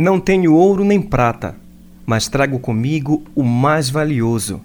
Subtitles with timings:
[0.00, 1.54] Não tenho ouro nem prata,
[2.06, 4.58] mas trago comigo o mais valioso: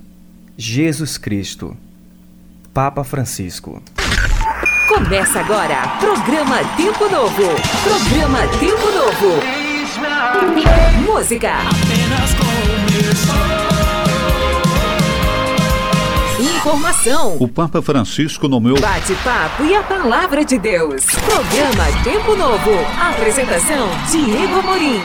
[0.58, 1.76] Jesus Cristo.
[2.74, 3.84] Papa Francisco.
[4.88, 7.44] Começa agora, programa Tempo Novo.
[7.84, 9.42] Programa Tempo Novo.
[11.06, 11.52] Música.
[16.40, 17.38] Informação.
[17.40, 18.78] O Papa Francisco nomeou.
[18.78, 21.06] Bate-papo e a palavra de Deus.
[21.06, 22.72] Programa Tempo Novo.
[23.00, 25.00] Apresentação: Diego Amorim.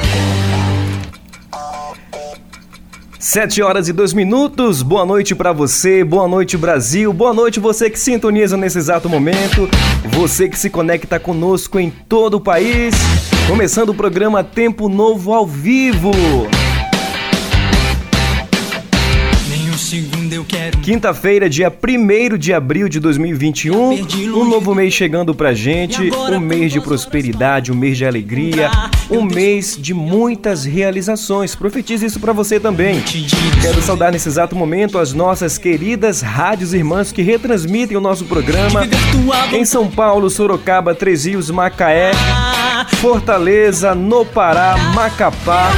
[3.16, 4.82] Sete horas e dois minutos.
[4.82, 9.68] Boa noite para você, boa noite Brasil, boa noite você que sintoniza nesse exato momento,
[10.06, 12.94] você que se conecta conosco em todo o país.
[13.46, 16.10] Começando o programa Tempo Novo ao vivo.
[20.82, 24.44] Quinta-feira, dia 1 de abril de 2021, um.
[24.44, 28.70] Novo mês chegando pra gente, um mês de prosperidade, um mês de alegria,
[29.10, 31.54] um mês de muitas realizações.
[31.54, 33.02] Profetize isso para você também.
[33.60, 38.88] Quero saudar nesse exato momento as nossas queridas rádios irmãs que retransmitem o nosso programa.
[39.52, 42.12] Em São Paulo, Sorocaba, Três Rios, Macaé,
[42.96, 45.70] Fortaleza, no Pará, Macapá.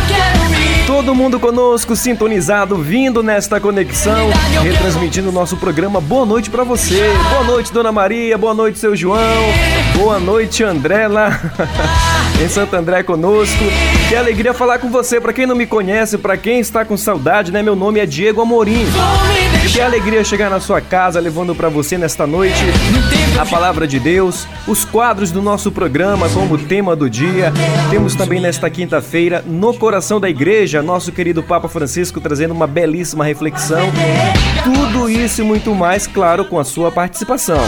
[0.86, 4.30] Todo mundo conosco, sintonizado, vindo nesta conexão,
[4.62, 6.00] retransmitindo o nosso programa.
[6.00, 7.12] Boa noite para você.
[7.30, 8.36] Boa noite, Dona Maria.
[8.36, 9.42] Boa noite, seu João.
[9.96, 11.06] Boa noite, André
[12.42, 13.64] em Santo André conosco.
[14.12, 15.18] Que alegria falar com você.
[15.18, 17.62] Para quem não me conhece, para quem está com saudade, né?
[17.62, 18.84] Meu nome é Diego Amorim.
[19.72, 22.60] Que alegria chegar na sua casa levando para você nesta noite
[23.40, 27.54] a palavra de Deus, os quadros do nosso programa como tema do dia.
[27.88, 33.24] Temos também nesta quinta-feira no coração da igreja nosso querido Papa Francisco trazendo uma belíssima
[33.24, 33.90] reflexão.
[34.62, 37.64] Tudo isso e muito mais, claro, com a sua participação.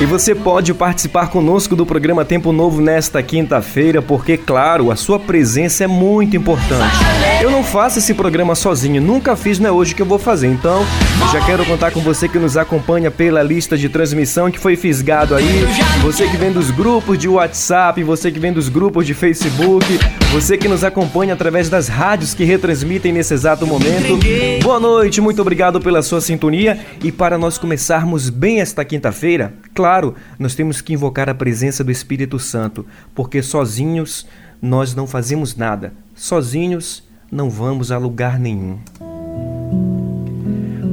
[0.00, 5.18] E você pode participar conosco do programa Tempo Novo nesta quinta-feira, porque, claro, a sua
[5.18, 6.96] presença é muito importante.
[7.42, 10.46] Eu não faço esse programa sozinho, nunca fiz, não é hoje que eu vou fazer.
[10.46, 10.86] Então,
[11.32, 15.34] já quero contar com você que nos acompanha pela lista de transmissão que foi fisgado
[15.34, 15.66] aí.
[16.00, 19.98] Você que vem dos grupos de WhatsApp, você que vem dos grupos de Facebook,
[20.30, 24.18] você que nos acompanha através das rádios que retransmitem nesse exato momento.
[24.62, 26.78] Boa noite, muito obrigado pela sua sintonia.
[27.02, 31.90] E para nós começarmos bem esta quinta-feira, claro nós temos que invocar a presença do
[31.90, 32.84] Espírito Santo,
[33.14, 34.26] porque sozinhos
[34.60, 37.02] nós não fazemos nada, sozinhos
[37.32, 38.78] não vamos a lugar nenhum.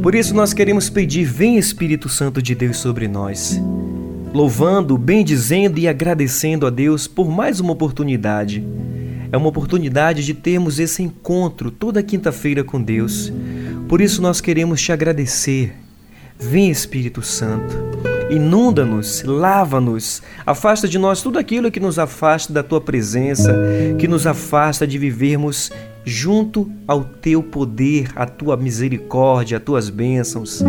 [0.01, 3.61] Por isso nós queremos pedir: vem Espírito Santo de Deus sobre nós,
[4.33, 8.63] louvando, bendizendo e agradecendo a Deus por mais uma oportunidade.
[9.35, 13.33] É uma oportunidade de termos esse encontro toda quinta-feira com Deus.
[13.85, 15.75] Por isso nós queremos te agradecer.
[16.39, 17.75] Vem Espírito Santo
[18.29, 23.53] inunda-nos, lava-nos, afasta de nós tudo aquilo que nos afasta da tua presença,
[23.99, 25.69] que nos afasta de vivermos
[26.05, 30.63] junto ao teu poder, a tua misericórdia, as tuas bênçãos.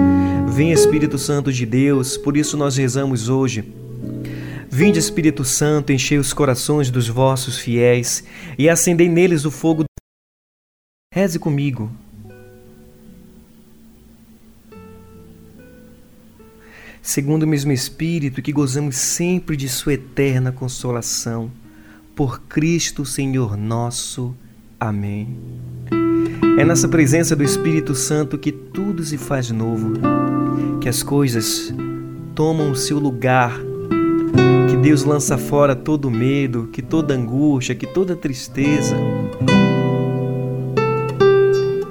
[0.48, 3.85] Vem Espírito Santo de Deus, por isso nós rezamos hoje.
[4.78, 8.22] Vinde Espírito Santo, enchei os corações dos vossos fiéis
[8.59, 9.84] e acendei neles o fogo.
[11.10, 11.91] Reze comigo.
[17.00, 21.50] segundo o mesmo Espírito, que gozamos sempre de Sua eterna consolação.
[22.15, 24.36] Por Cristo Senhor nosso.
[24.78, 25.38] Amém.
[26.59, 29.94] É nessa presença do Espírito Santo que tudo se faz novo,
[30.82, 31.72] que as coisas
[32.34, 33.59] tomam seu lugar,
[34.86, 38.94] Deus lança fora todo medo, que toda angústia, que toda tristeza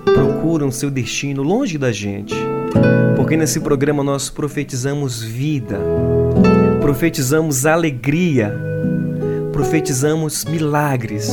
[0.05, 2.33] procuram seu destino longe da gente
[3.17, 5.77] porque nesse programa nós profetizamos vida,
[6.79, 8.57] profetizamos alegria,
[9.51, 11.31] profetizamos milagres.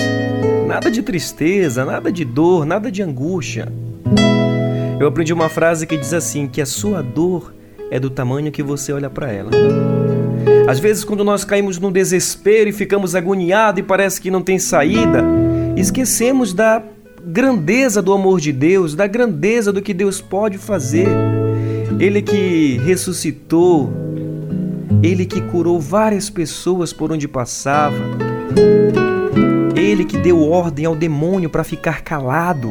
[0.66, 3.72] Nada de tristeza, nada de dor, nada de angústia.
[4.98, 7.54] Eu aprendi uma frase que diz assim: que a sua dor
[7.88, 9.50] é do tamanho que você olha para ela.
[10.66, 14.58] Às vezes, quando nós caímos no desespero e ficamos agoniados e parece que não tem
[14.58, 15.24] saída,
[15.76, 16.82] esquecemos da
[17.24, 21.08] grandeza do amor de Deus, da grandeza do que Deus pode fazer.
[21.98, 23.92] Ele que ressuscitou,
[25.02, 27.96] ele que curou várias pessoas por onde passava,
[29.76, 32.70] ele que deu ordem ao demônio para ficar calado.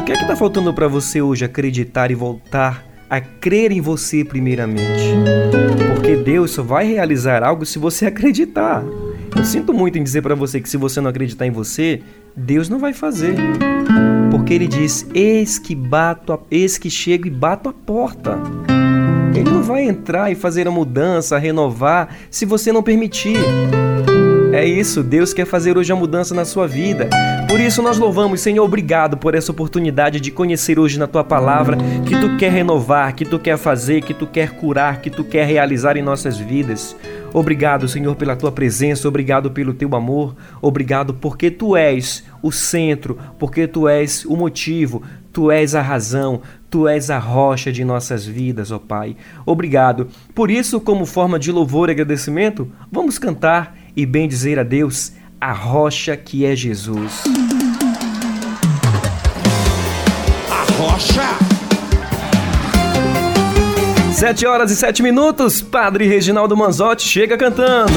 [0.00, 3.80] O que é que está faltando para você hoje acreditar e voltar a crer em
[3.80, 5.14] você primeiramente?
[5.94, 8.82] Porque Deus só vai realizar algo se você acreditar.
[9.36, 12.02] Eu sinto muito em dizer para você que se você não acreditar em você,
[12.36, 13.34] Deus não vai fazer.
[14.30, 16.38] Porque ele diz: Eis que bato, a...
[16.50, 18.38] eis que chego e bato a porta.
[19.34, 23.36] Ele não vai entrar e fazer a mudança, renovar, se você não permitir.
[24.54, 27.10] É isso, Deus quer fazer hoje a mudança na sua vida.
[27.48, 31.76] Por isso nós louvamos, Senhor, obrigado por essa oportunidade de conhecer hoje na tua palavra
[32.06, 35.44] que tu quer renovar, que tu quer fazer, que tu quer curar, que tu quer
[35.44, 36.94] realizar em nossas vidas.
[37.32, 43.18] Obrigado, Senhor, pela tua presença, obrigado pelo teu amor, obrigado porque tu és o centro,
[43.40, 45.02] porque tu és o motivo,
[45.32, 49.16] tu és a razão, tu és a rocha de nossas vidas, ó Pai.
[49.44, 50.06] Obrigado.
[50.32, 55.12] Por isso, como forma de louvor e agradecimento, vamos cantar e bem dizer a Deus,
[55.40, 57.24] a rocha que é Jesus.
[60.50, 61.54] A rocha.
[64.12, 67.92] Sete horas e sete minutos, Padre Reginaldo Manzotti chega cantando.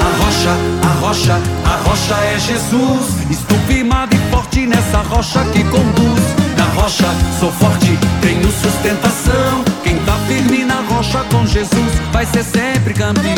[0.00, 0.50] A rocha,
[0.82, 3.30] a rocha, a rocha é Jesus.
[3.30, 6.24] Estou firmado e forte nessa rocha que conduz.
[6.56, 7.06] Na rocha
[7.38, 9.64] sou forte, tenho sustentação.
[9.82, 13.33] Quem tá firme na rocha com Jesus vai ser sempre campeão.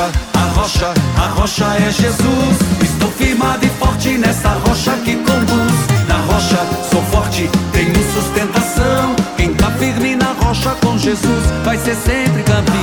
[0.00, 2.58] Rocha, a rocha, a rocha é Jesus.
[2.82, 6.08] Estou firmado e forte nessa rocha que conduz.
[6.08, 6.58] Na rocha
[6.90, 9.14] sou forte, tenho sustentação.
[9.36, 12.80] Quem tá firme na rocha com Jesus vai ser sempre campeão.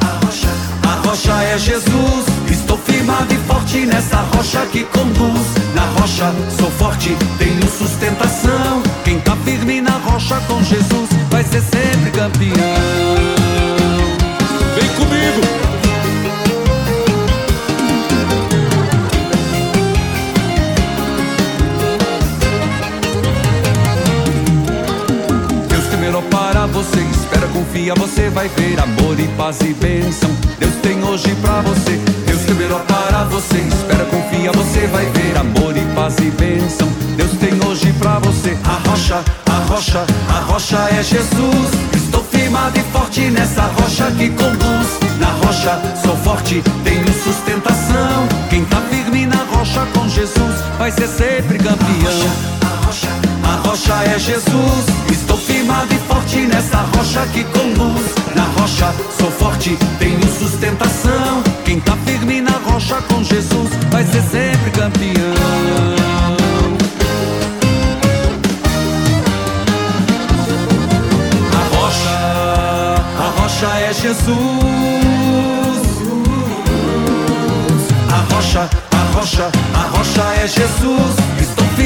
[0.00, 0.48] A rocha,
[0.82, 2.26] a rocha, rocha é Jesus.
[2.50, 5.46] Estou firmado e forte nessa rocha que conduz.
[5.74, 8.82] Na rocha sou forte, tenho sustentação.
[9.04, 13.01] Quem tá firme na rocha com Jesus vai ser sempre campeão.
[27.82, 30.30] Confia, você vai ver amor e paz e bênção.
[30.58, 31.98] Deus tem hoje pra você.
[32.26, 33.58] Deus tem melhor para você.
[33.58, 36.88] Espera, confia, você vai ver amor e paz e bênção.
[37.16, 38.56] Deus tem hoje pra você.
[38.64, 41.70] A rocha, a rocha, a rocha é Jesus.
[41.94, 44.98] Estou firmado e forte nessa rocha que conduz.
[45.18, 48.28] Na rocha sou forte, tenho sustentação.
[48.48, 52.30] Quem tá firme na rocha com Jesus vai ser sempre campeão.
[52.62, 53.08] A rocha,
[53.42, 55.01] a rocha é Jesus.
[55.52, 58.14] Firmado e forte nessa rocha que conduz.
[58.34, 61.42] Na rocha sou forte, tenho sustentação.
[61.62, 65.12] Quem tá firme na rocha com Jesus vai ser sempre campeão.
[71.52, 72.16] A rocha,
[73.18, 74.32] a rocha é Jesus.
[78.10, 81.41] A rocha, a rocha, a rocha é Jesus.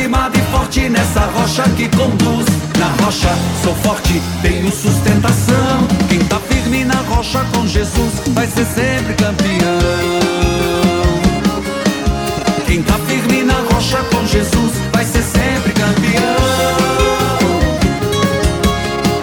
[0.06, 2.46] Firmado e forte nessa rocha que conduz.
[2.78, 3.28] Na rocha
[3.64, 5.82] sou forte, tenho sustentação.
[6.08, 9.80] Quem tá firme na rocha com Jesus vai ser sempre campeão.
[12.66, 16.36] Quem tá firme na rocha com Jesus vai ser sempre campeão.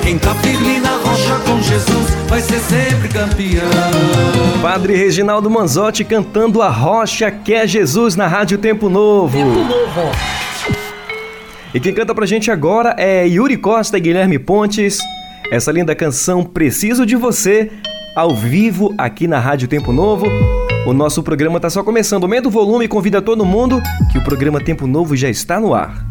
[0.02, 4.62] Quem tá firme na rocha com Jesus vai ser sempre campeão.
[4.62, 9.38] Padre Reginaldo Manzotti cantando a rocha que é Jesus na Rádio Tempo Novo.
[9.38, 10.44] Tempo Novo.
[11.74, 15.00] E quem canta pra gente agora é Yuri Costa e Guilherme Pontes.
[15.52, 17.72] Essa linda canção Preciso de Você,
[18.16, 20.28] ao vivo aqui na Rádio Tempo Novo.
[20.86, 22.24] O nosso programa tá só começando.
[22.24, 25.74] Aumenta o volume e convida todo mundo que o programa Tempo Novo já está no
[25.74, 26.06] ar.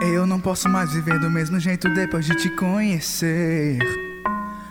[0.00, 3.78] Eu não posso mais viver do mesmo jeito depois de te conhecer.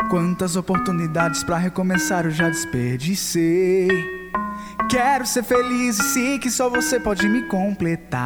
[0.09, 4.12] Quantas oportunidades pra recomeçar eu já desperdicei.
[4.89, 8.21] Quero ser feliz e sei que só você pode me completar.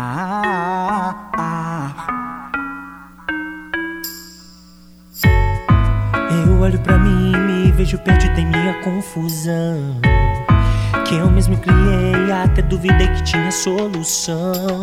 [6.45, 9.99] Eu olho pra mim e me vejo perdido em minha confusão.
[11.05, 14.81] Que eu mesmo criei, até duvidei que tinha solução.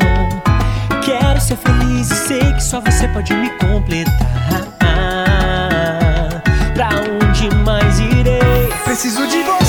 [1.05, 4.15] Quero ser feliz e sei que só você pode me completar.
[6.73, 8.73] Pra onde mais irei?
[8.85, 9.64] Preciso de você.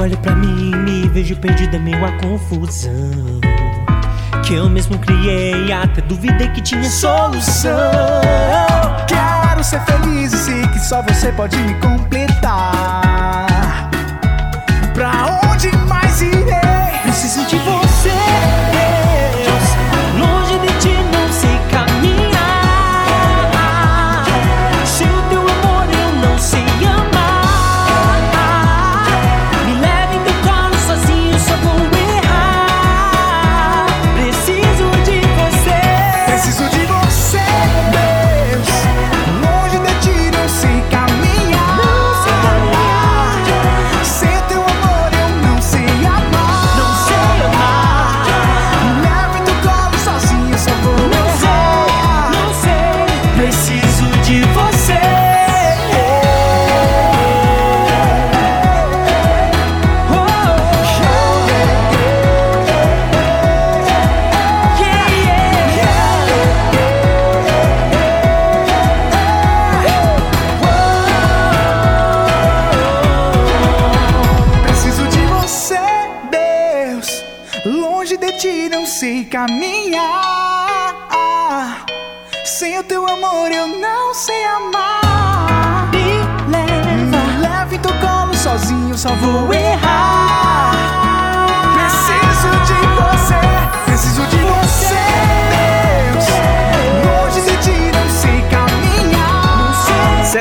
[0.00, 3.40] olho para mim e me vejo perdida, meio a confusão.
[4.44, 7.72] Que eu mesmo criei, até duvidei que tinha solução.
[9.06, 13.05] Quero ser feliz e sei que só você pode me completar.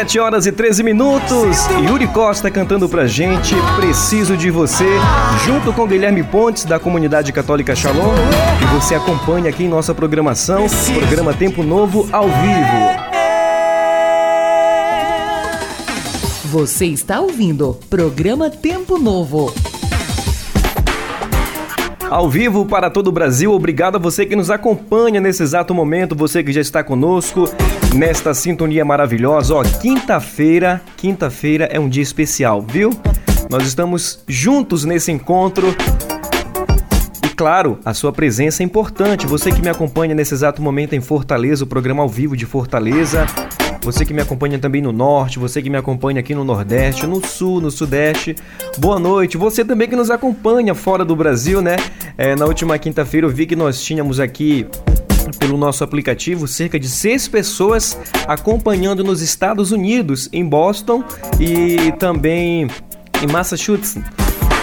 [0.06, 1.66] 7 horas e 13 minutos.
[1.90, 4.86] Yuri Costa cantando pra gente Preciso de Você,
[5.44, 8.14] junto com Guilherme Pontes, da comunidade católica Shalom.
[8.62, 10.68] E você acompanha aqui em nossa programação,
[11.00, 13.16] programa Tempo Novo ao vivo.
[16.52, 19.52] Você está ouvindo programa Tempo Novo.
[22.08, 26.16] Ao vivo para todo o Brasil, obrigado a você que nos acompanha nesse exato momento,
[26.16, 27.50] você que já está conosco
[27.96, 29.56] nesta sintonia maravilhosa.
[29.56, 32.92] Ó, quinta-feira, quinta-feira é um dia especial, viu?
[33.50, 35.75] Nós estamos juntos nesse encontro
[37.24, 39.25] e claro, a sua presença é importante.
[39.25, 43.25] Você que me acompanha nesse exato momento em Fortaleza, o programa ao vivo de Fortaleza
[43.86, 47.24] você que me acompanha também no norte, você que me acompanha aqui no nordeste, no
[47.24, 48.36] sul, no sudeste.
[48.80, 49.38] Boa noite.
[49.38, 51.75] Você também que nos acompanha fora do Brasil, né?
[52.18, 54.66] É, na última quinta-feira eu vi que nós tínhamos aqui
[55.36, 61.04] pelo nosso aplicativo cerca de seis pessoas acompanhando nos Estados Unidos, em Boston
[61.39, 62.68] e também
[63.22, 63.98] em Massachusetts.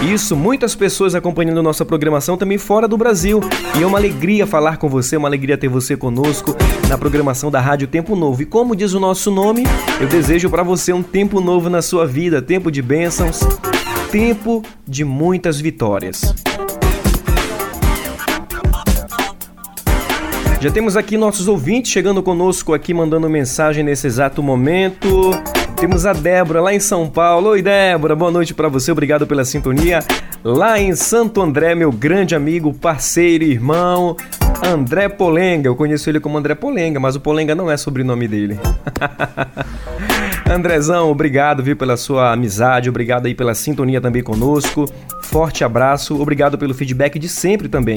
[0.03, 3.41] Isso, muitas pessoas acompanhando nossa programação também fora do Brasil.
[3.79, 6.57] E é uma alegria falar com você, uma alegria ter você conosco
[6.89, 8.43] na programação da Rádio Tempo Novo.
[8.43, 9.63] E como diz o nosso nome,
[10.01, 13.41] eu desejo para você um tempo novo na sua vida, tempo de bênçãos,
[14.11, 16.35] tempo de muitas vitórias.
[20.63, 25.33] Já temos aqui nossos ouvintes chegando conosco aqui, mandando mensagem nesse exato momento.
[25.77, 27.49] Temos a Débora lá em São Paulo.
[27.49, 29.99] Oi, Débora, boa noite para você, obrigado pela sintonia.
[30.45, 34.17] Lá em Santo André, meu grande amigo, parceiro, irmão,
[34.65, 35.69] André Polenga.
[35.69, 38.57] Eu conheço ele como André Polenga, mas o Polenga não é sobrenome dele.
[40.51, 44.87] Andrezão, obrigado, viu, pela sua amizade, obrigado aí pela sintonia também conosco.
[45.23, 47.97] Forte abraço, obrigado pelo feedback de sempre também.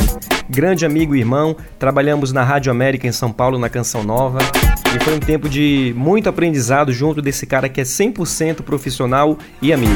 [0.49, 4.39] Grande amigo e irmão, trabalhamos na Rádio América em São Paulo, na Canção Nova.
[4.95, 9.73] E foi um tempo de muito aprendizado junto desse cara que é 100% profissional e
[9.73, 9.93] amigo.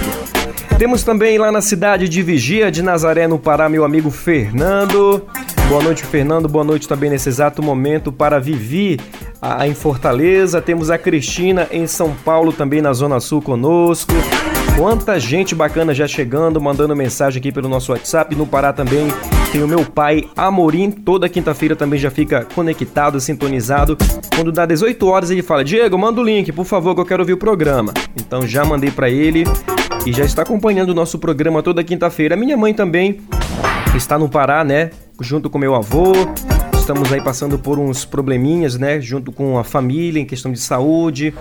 [0.78, 5.26] Temos também lá na cidade de Vigia de Nazaré, no Pará, meu amigo Fernando.
[5.70, 6.50] Boa noite, Fernando.
[6.50, 9.00] Boa noite também nesse exato momento para Vivi
[9.42, 10.62] a, em Fortaleza.
[10.62, 14.14] Temos a Cristina em São Paulo, também na Zona Sul conosco.
[14.78, 18.36] Quanta gente bacana já chegando, mandando mensagem aqui pelo nosso WhatsApp.
[18.36, 19.08] No Pará também
[19.52, 23.98] tem o meu pai Amorim, toda quinta-feira também já fica conectado, sintonizado.
[24.36, 27.24] Quando dá 18 horas ele fala: "Diego, manda o link, por favor, que eu quero
[27.24, 27.94] ouvir o programa".
[28.16, 29.44] Então já mandei para ele
[30.06, 32.36] e já está acompanhando o nosso programa toda quinta-feira.
[32.36, 33.20] Minha mãe também
[33.96, 34.92] está no Pará, né?
[35.20, 36.14] Junto com meu avô,
[36.90, 41.32] estamos aí passando por uns probleminhas, né, junto com a família em questão de saúde,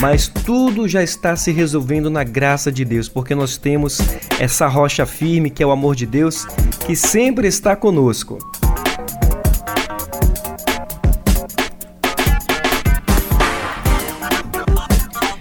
[0.00, 4.00] mas tudo já está se resolvendo na graça de Deus, porque nós temos
[4.40, 6.44] essa rocha firme que é o amor de Deus,
[6.84, 8.36] que sempre está conosco.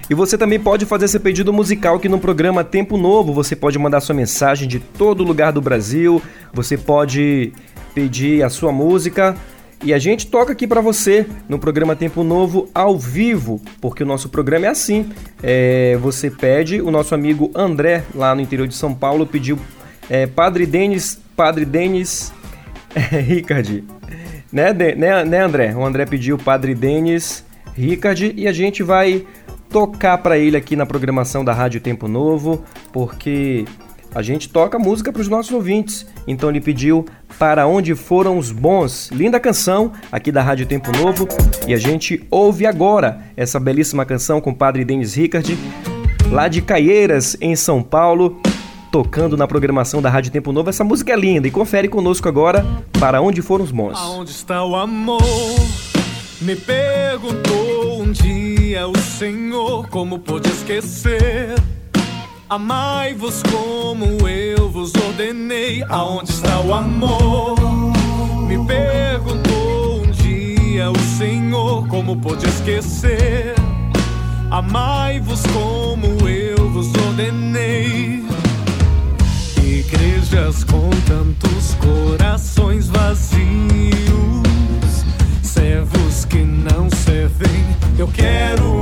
[0.07, 3.33] E você também pode fazer esse pedido musical aqui no programa Tempo Novo.
[3.33, 6.21] Você pode mandar sua mensagem de todo lugar do Brasil.
[6.53, 7.51] Você pode
[7.95, 9.35] pedir a sua música
[9.85, 14.05] e a gente toca aqui para você no programa Tempo Novo ao vivo, porque o
[14.05, 15.11] nosso programa é assim.
[15.43, 19.59] É, você pede, o nosso amigo André, lá no interior de São Paulo, pediu
[20.09, 22.33] É, Padre Denis, Padre Denis
[23.27, 23.83] Ricard.
[24.51, 25.75] Né, né, né, André?
[25.75, 29.23] O André pediu Padre Denis Ricard e a gente vai
[29.69, 33.65] tocar para ele aqui na programação da Rádio Tempo Novo, porque
[34.15, 36.07] a gente toca música para os nossos ouvintes.
[36.25, 37.05] Então ele pediu
[37.37, 39.09] Para Onde Foram os Bons.
[39.11, 41.27] Linda canção aqui da Rádio Tempo Novo.
[41.67, 45.57] E a gente ouve agora essa belíssima canção com o padre Denis Ricard,
[46.31, 48.41] lá de Caieiras, em São Paulo,
[48.89, 50.69] tocando na programação da Rádio Tempo Novo.
[50.69, 52.65] Essa música é linda e confere conosco agora
[52.97, 53.97] Para Onde Foram os Bons.
[53.99, 55.21] Aonde está o amor?
[56.39, 61.55] Me perguntou um dia o Senhor como pôde esquecer
[62.47, 65.83] Amai-vos como eu vos ordenei.
[65.89, 67.55] Aonde está o amor?
[68.47, 73.55] Me perguntou um dia o Senhor como pôde esquecer.
[74.51, 78.23] Amai-vos como eu vos ordenei.
[79.57, 83.41] Igrejas com tantos corações vazios,
[85.41, 87.65] servos que não servem.
[87.97, 88.74] Eu quero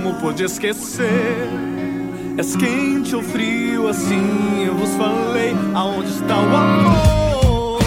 [0.00, 1.48] como pôde esquecer.
[2.38, 5.54] És quente ou frio, assim eu vos falei.
[5.74, 7.78] Aonde está o amor?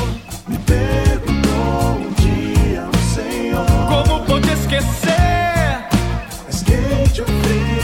[0.48, 5.88] Me perguntou um dia o Senhor como pôde esquecer.
[6.48, 7.83] És quente ou frio,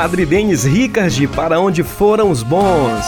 [0.00, 3.04] Padre Denis Ricard, para onde foram os bons?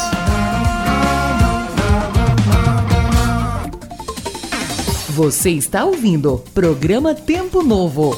[5.09, 8.15] Você está ouvindo programa Tempo Novo.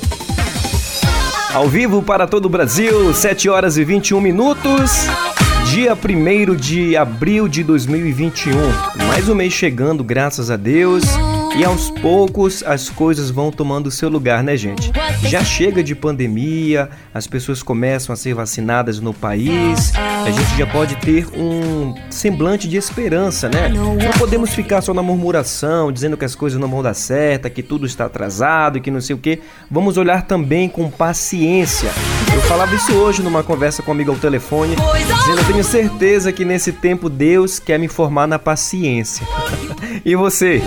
[1.52, 5.06] Ao vivo para todo o Brasil, 7 horas e 21 minutos.
[5.70, 8.54] Dia 1 de abril de 2021.
[9.06, 11.04] Mais um mês chegando, graças a Deus.
[11.56, 14.90] E aos poucos as coisas vão tomando seu lugar, né, gente?
[15.22, 20.66] Já chega de pandemia, as pessoas começam a ser vacinadas no país, a gente já
[20.66, 23.68] pode ter um semblante de esperança, né?
[23.68, 27.62] Não podemos ficar só na murmuração, dizendo que as coisas não vão dar certo, que
[27.62, 29.40] tudo está atrasado, que não sei o quê.
[29.70, 31.90] Vamos olhar também com paciência
[32.35, 36.44] Eu falava isso hoje numa conversa com amigo ao telefone, dizendo eu tenho certeza que
[36.44, 39.25] nesse tempo Deus quer me formar na paciência.
[40.05, 40.61] e você?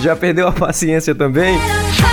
[0.00, 1.58] Já perdeu a paciência também?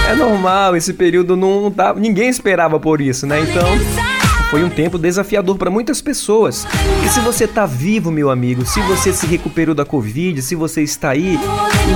[0.10, 3.40] É normal, esse período não tá, ninguém esperava por isso, né?
[3.40, 4.17] Então,
[4.50, 6.66] foi um tempo desafiador para muitas pessoas.
[7.06, 10.82] E se você está vivo, meu amigo, se você se recuperou da Covid, se você
[10.82, 11.38] está aí,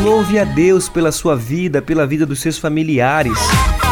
[0.03, 3.37] louve a Deus pela sua vida, pela vida dos seus familiares.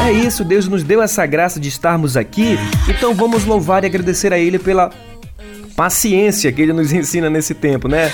[0.05, 4.31] É isso, Deus nos deu essa graça de estarmos aqui, então vamos louvar e agradecer
[4.31, 4.89] a Ele pela
[5.79, 8.11] paciência que ele nos ensina nesse tempo, né?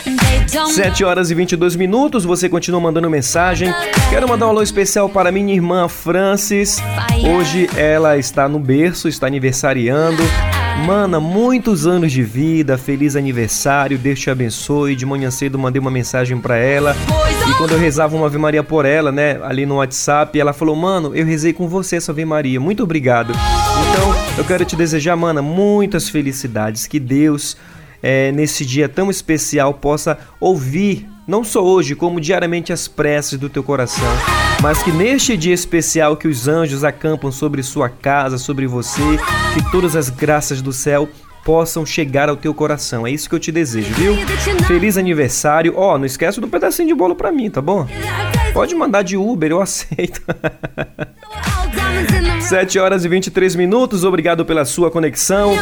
[0.67, 3.73] 7 horas e 22 minutos, você continua mandando mensagem.
[4.11, 6.77] Quero mandar um alô especial para minha irmã Francis.
[7.27, 10.21] Hoje ela está no berço, está aniversariando.
[10.85, 14.95] Mana, muitos anos de vida, feliz aniversário, Deus te abençoe.
[14.95, 16.95] De manhã cedo mandei uma mensagem para ela.
[17.49, 20.75] E quando eu rezava uma Ave Maria por ela, né, ali no WhatsApp, ela falou:
[20.75, 23.33] Mano, eu rezei com você essa Ave Maria, muito obrigado.
[23.89, 26.87] Então, eu quero te desejar, mana, muitas felicidades.
[26.87, 27.57] Que Deus,
[28.01, 33.49] é, nesse dia tão especial, possa ouvir, não só hoje, como diariamente, as preces do
[33.49, 34.07] teu coração.
[34.61, 39.01] Mas que neste dia especial que os anjos acampam sobre sua casa, sobre você,
[39.53, 41.09] que todas as graças do céu
[41.45, 43.05] possam chegar ao teu coração.
[43.05, 44.15] É isso que eu te desejo, viu?
[44.65, 45.73] Feliz aniversário.
[45.77, 47.87] Ó, oh, não esquece do pedacinho de bolo pra mim, tá bom?
[48.51, 50.21] Pode mandar de Uber, eu aceito.
[52.41, 55.53] 7 horas e 23 minutos, obrigado pela sua conexão,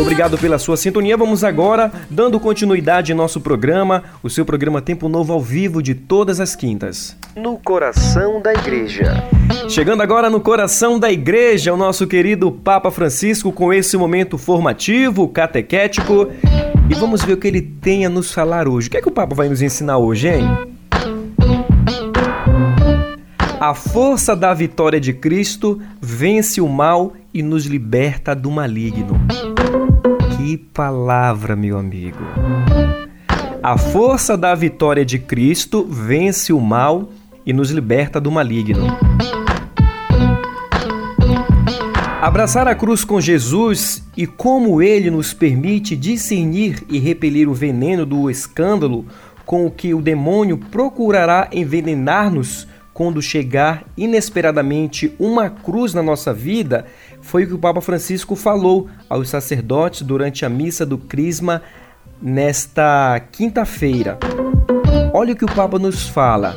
[0.00, 1.16] obrigado pela sua sintonia.
[1.16, 5.94] Vamos agora dando continuidade em nosso programa, o seu programa Tempo Novo ao vivo de
[5.94, 7.16] todas as quintas.
[7.34, 9.24] No coração da igreja.
[9.68, 15.28] Chegando agora no coração da igreja, o nosso querido Papa Francisco com esse momento formativo,
[15.28, 16.28] catequético.
[16.88, 18.88] E vamos ver o que ele tem a nos falar hoje.
[18.88, 20.77] O que é que o Papa vai nos ensinar hoje, hein?
[23.60, 29.20] A força da vitória de Cristo vence o mal e nos liberta do maligno.
[30.36, 32.20] Que palavra, meu amigo.
[33.60, 37.10] A força da vitória de Cristo vence o mal
[37.44, 38.86] e nos liberta do maligno.
[42.22, 48.06] Abraçar a cruz com Jesus e como ele nos permite discernir e repelir o veneno
[48.06, 49.04] do escândalo
[49.44, 56.84] com o que o demônio procurará envenenar-nos quando chegar inesperadamente uma cruz na nossa vida,
[57.20, 61.62] foi o que o Papa Francisco falou aos sacerdotes durante a missa do Crisma
[62.20, 64.18] nesta quinta-feira.
[65.14, 66.56] Olha o que o Papa nos fala: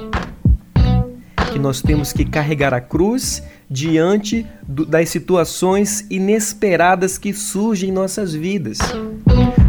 [1.54, 7.94] que nós temos que carregar a cruz diante do, das situações inesperadas que surgem em
[7.94, 8.80] nossas vidas.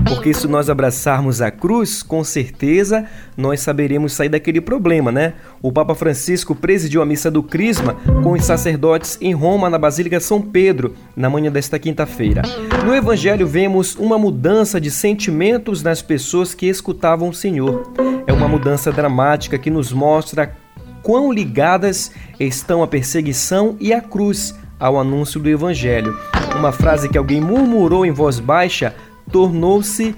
[0.08, 5.34] Porque se nós abraçarmos a cruz, com certeza nós saberemos sair daquele problema, né?
[5.60, 10.20] O Papa Francisco presidiu a missa do Crisma com os sacerdotes em Roma, na Basílica
[10.20, 12.42] São Pedro, na manhã desta quinta-feira.
[12.84, 17.92] No Evangelho vemos uma mudança de sentimentos nas pessoas que escutavam o Senhor.
[18.26, 20.54] É uma mudança dramática que nos mostra
[21.02, 26.18] quão ligadas estão a perseguição e a cruz ao anúncio do Evangelho.
[26.56, 28.94] Uma frase que alguém murmurou em voz baixa
[29.33, 30.14] tornou-se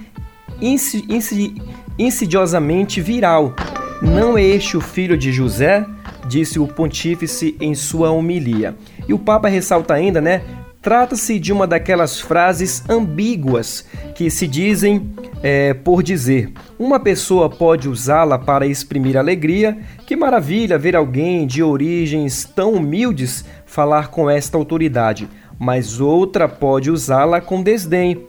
[1.99, 3.55] insidiosamente viral.
[4.03, 5.87] Não é este o filho de José?
[6.29, 8.75] Disse o pontífice em sua homilia.
[9.09, 10.43] E o Papa ressalta ainda, né?
[10.83, 15.11] Trata-se de uma daquelas frases ambíguas que se dizem
[15.43, 16.53] é, por dizer.
[16.79, 19.79] Uma pessoa pode usá-la para exprimir alegria.
[20.07, 25.27] Que maravilha ver alguém de origens tão humildes falar com esta autoridade.
[25.59, 28.27] Mas outra pode usá-la com desdém.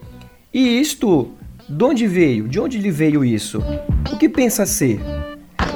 [0.55, 1.31] E isto,
[1.67, 2.47] de onde veio?
[2.47, 3.61] De onde lhe veio isso?
[4.09, 5.01] O que pensa ser?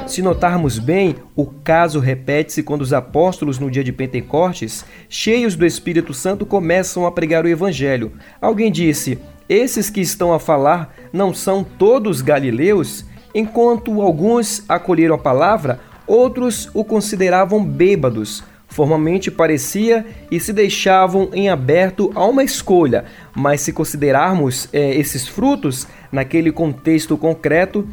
[0.06, 5.66] Se notarmos bem, o caso repete-se quando os apóstolos, no dia de Pentecostes, cheios do
[5.66, 8.12] Espírito Santo, começam a pregar o Evangelho.
[8.40, 13.04] Alguém disse: Esses que estão a falar não são todos galileus?
[13.34, 18.42] Enquanto alguns acolheram a palavra, outros o consideravam bêbados.
[18.70, 23.04] Formalmente parecia e se deixavam em aberto a uma escolha,
[23.34, 27.86] mas se considerarmos é, esses frutos naquele contexto concreto,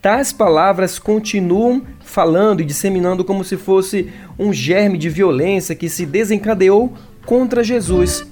[0.00, 6.06] tais palavras continuam falando e disseminando como se fosse um germe de violência que se
[6.06, 6.92] desencadeou
[7.26, 8.24] contra Jesus.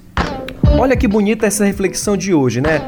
[0.79, 2.81] Olha que bonita essa reflexão de hoje, né?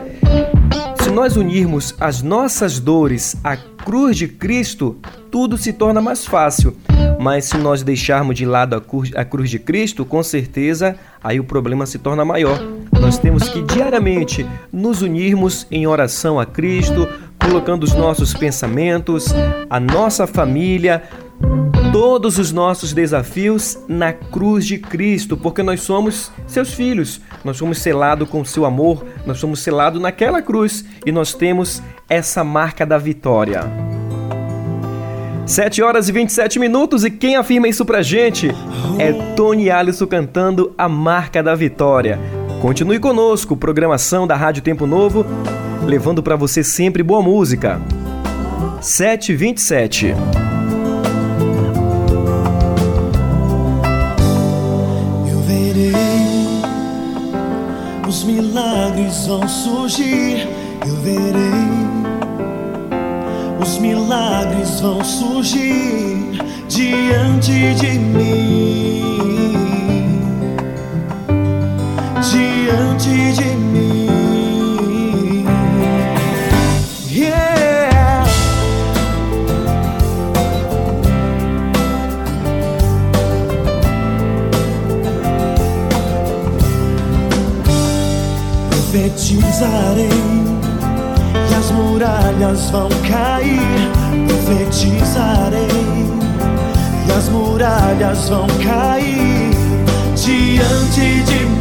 [1.02, 4.98] Se nós unirmos as nossas dores à cruz de Cristo,
[5.30, 6.76] tudo se torna mais fácil.
[7.24, 11.40] Mas se nós deixarmos de lado a cruz, a cruz de Cristo, com certeza aí
[11.40, 12.60] o problema se torna maior.
[13.00, 17.08] Nós temos que diariamente nos unirmos em oração a Cristo,
[17.40, 19.28] colocando os nossos pensamentos,
[19.70, 21.02] a nossa família,
[21.94, 27.78] todos os nossos desafios na cruz de Cristo, porque nós somos seus filhos, nós somos
[27.78, 32.98] selados com seu amor, nós somos selados naquela cruz e nós temos essa marca da
[32.98, 34.03] vitória.
[35.46, 38.50] 7 horas e 27 minutos e quem afirma isso pra gente
[38.98, 42.20] é Tony Alisson cantando a marca da vitória.
[42.62, 45.26] Continue conosco, programação da Rádio Tempo Novo,
[45.86, 47.82] levando para você sempre boa música.
[48.80, 50.16] 727
[58.14, 60.48] os milagres vão surgir,
[60.86, 61.73] eu verei.
[63.63, 69.02] Os milagres vão surgir diante de mim.
[72.30, 74.04] Diante de mim.
[88.69, 90.33] profetizarei e
[91.63, 93.62] as muralhas vão cair.
[94.28, 95.67] Profetizarei
[97.08, 99.52] e as muralhas vão cair
[100.13, 101.53] diante de mim.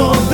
[0.00, 0.29] Disse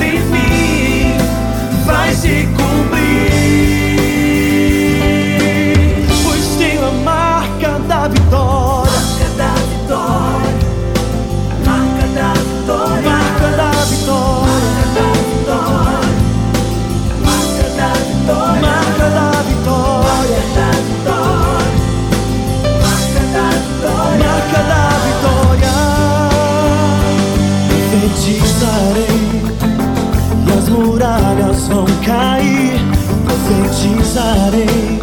[34.17, 34.99] Profetizarei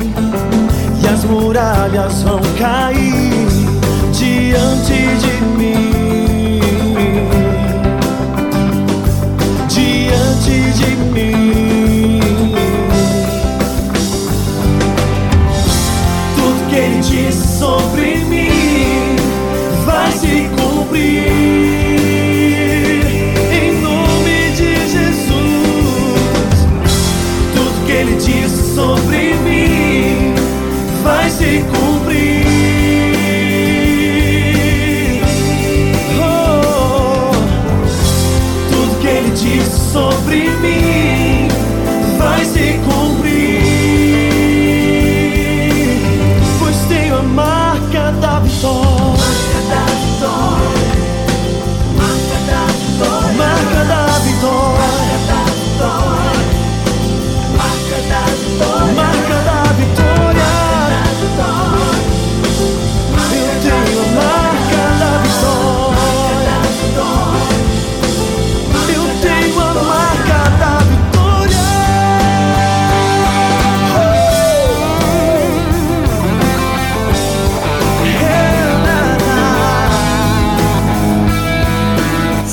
[1.00, 3.46] e as muralhas vão cair
[4.12, 5.53] diante de mim.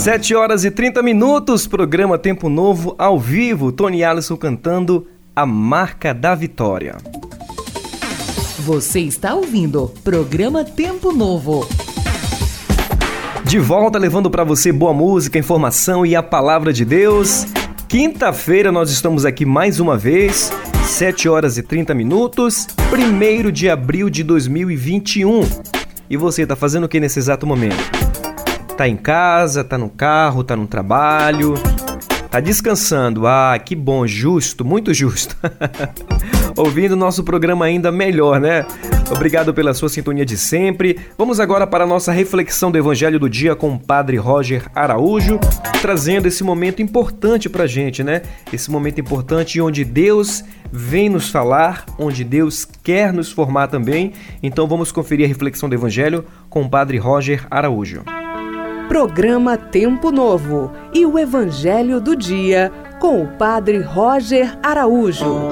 [0.02, 3.72] 7 horas e 30 minutos, programa Tempo Novo ao vivo.
[3.72, 6.98] Tony Alisson cantando A Marca da Vitória.
[8.62, 11.68] Você está ouvindo programa Tempo Novo.
[13.46, 17.46] De volta levando para você boa música, informação e a palavra de Deus.
[17.88, 20.52] Quinta-feira nós estamos aqui mais uma vez,
[20.84, 25.42] 7 horas e 30 minutos, 1 de abril de 2021.
[26.10, 28.01] E você está fazendo o que nesse exato momento?
[28.78, 31.54] Tá em casa, tá no carro, tá no trabalho,
[32.30, 33.28] tá descansando.
[33.28, 35.36] Ah, que bom, justo, muito justo.
[36.58, 38.66] Ouvindo nosso programa ainda melhor, né?
[39.12, 40.98] Obrigado pela sua sintonia de sempre.
[41.18, 45.38] Vamos agora para a nossa reflexão do Evangelho do Dia com o Padre Roger Araújo,
[45.82, 48.22] trazendo esse momento importante pra gente, né?
[48.52, 54.14] Esse momento importante onde Deus vem nos falar, onde Deus quer nos formar também.
[54.42, 58.04] Então vamos conferir a reflexão do Evangelho com o Padre Roger Araújo.
[58.92, 65.48] Programa Tempo Novo e o Evangelho do Dia com o Padre Roger Araújo.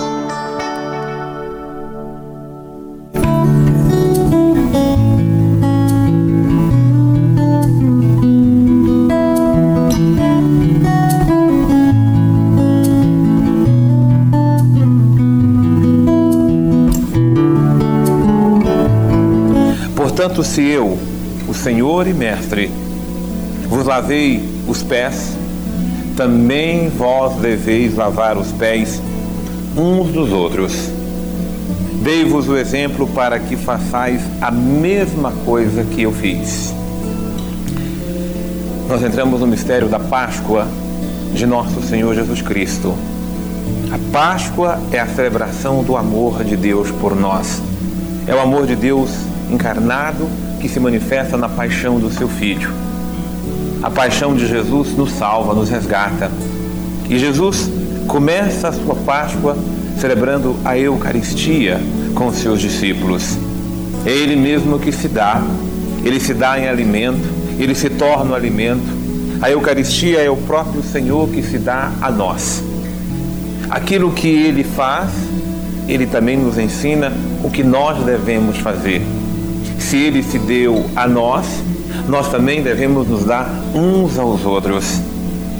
[19.95, 20.99] Portanto, se eu,
[21.47, 22.88] o Senhor e Mestre,
[23.69, 25.37] vos lavei os pés,
[26.17, 29.01] também vós deveis lavar os pés
[29.77, 30.91] uns dos outros.
[32.03, 36.73] Dei-vos o exemplo para que façais a mesma coisa que eu fiz.
[38.87, 40.67] Nós entramos no mistério da Páscoa
[41.33, 42.95] de nosso Senhor Jesus Cristo.
[43.91, 47.61] A Páscoa é a celebração do amor de Deus por nós.
[48.25, 49.11] É o amor de Deus
[49.51, 50.27] encarnado
[50.59, 52.88] que se manifesta na paixão do seu Filho.
[53.81, 56.29] A paixão de Jesus nos salva, nos resgata.
[57.09, 57.69] E Jesus
[58.07, 59.57] começa a sua Páscoa
[59.99, 61.79] celebrando a Eucaristia
[62.13, 63.37] com os seus discípulos.
[64.05, 65.41] É Ele mesmo que se dá,
[66.03, 67.21] Ele se dá em alimento,
[67.57, 68.99] Ele se torna o alimento.
[69.41, 72.61] A Eucaristia é o próprio Senhor que se dá a nós.
[73.69, 75.09] Aquilo que Ele faz,
[75.87, 77.13] Ele também nos ensina
[77.43, 79.01] o que nós devemos fazer.
[79.77, 81.45] Se Ele se deu a nós,
[82.09, 84.99] nós também devemos nos dar uns aos outros.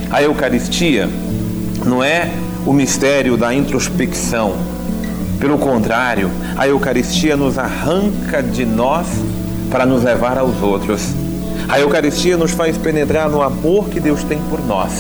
[0.10, 1.08] A Eucaristia
[1.86, 2.32] não é
[2.66, 4.56] o mistério da introspecção.
[5.40, 9.06] Pelo contrário, a Eucaristia nos arranca de nós
[9.70, 11.02] para nos levar aos outros.
[11.68, 14.92] A Eucaristia nos faz penetrar no amor que Deus tem por nós.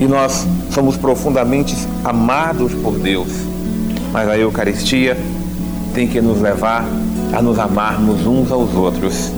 [0.00, 3.28] E nós somos profundamente amados por Deus.
[4.10, 5.14] Mas a Eucaristia
[5.92, 6.86] tem que nos levar
[7.34, 9.30] a nos amarmos uns aos outros.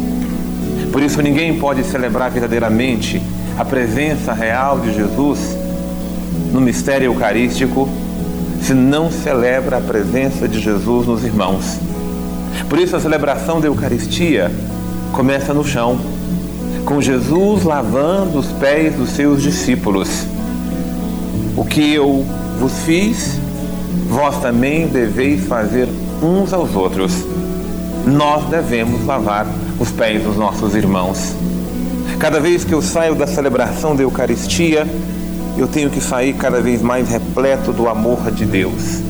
[0.92, 3.20] Por isso, ninguém pode celebrar verdadeiramente
[3.58, 5.56] a presença real de Jesus
[6.52, 7.88] no mistério eucarístico
[8.62, 11.78] se não celebra a presença de Jesus nos irmãos.
[12.68, 14.52] Por isso, a celebração da Eucaristia
[15.12, 15.98] começa no chão,
[16.84, 20.26] com Jesus lavando os pés dos seus discípulos.
[21.56, 22.24] O que eu
[22.60, 23.38] vos fiz,
[24.08, 25.88] vós também deveis fazer
[26.22, 27.12] uns aos outros.
[28.06, 29.46] Nós devemos lavar
[29.82, 31.34] os pés dos nossos irmãos.
[32.20, 34.86] Cada vez que eu saio da celebração da Eucaristia,
[35.58, 39.00] eu tenho que sair cada vez mais repleto do amor de Deus.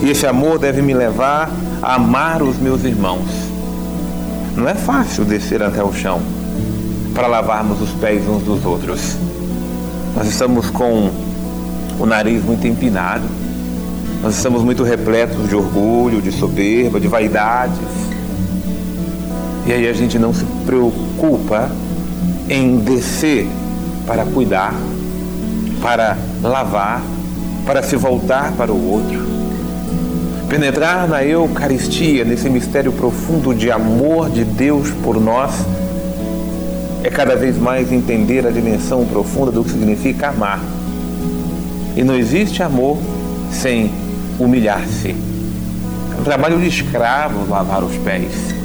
[0.00, 1.50] E esse amor deve me levar
[1.82, 3.28] a amar os meus irmãos.
[4.56, 6.22] Não é fácil descer até o chão
[7.12, 9.16] para lavarmos os pés uns dos outros.
[10.14, 11.10] Nós estamos com
[11.98, 13.24] o nariz muito empinado,
[14.22, 18.15] nós estamos muito repletos de orgulho, de soberba, de vaidades.
[19.66, 21.68] E aí a gente não se preocupa
[22.48, 23.48] em descer
[24.06, 24.72] para cuidar,
[25.82, 27.02] para lavar,
[27.66, 29.26] para se voltar para o outro.
[30.48, 35.52] Penetrar na Eucaristia, nesse mistério profundo de amor de Deus por nós,
[37.02, 40.60] é cada vez mais entender a dimensão profunda do que significa amar.
[41.96, 42.98] E não existe amor
[43.50, 43.90] sem
[44.38, 45.08] humilhar-se.
[45.08, 48.55] É um trabalho de escravo lavar os pés.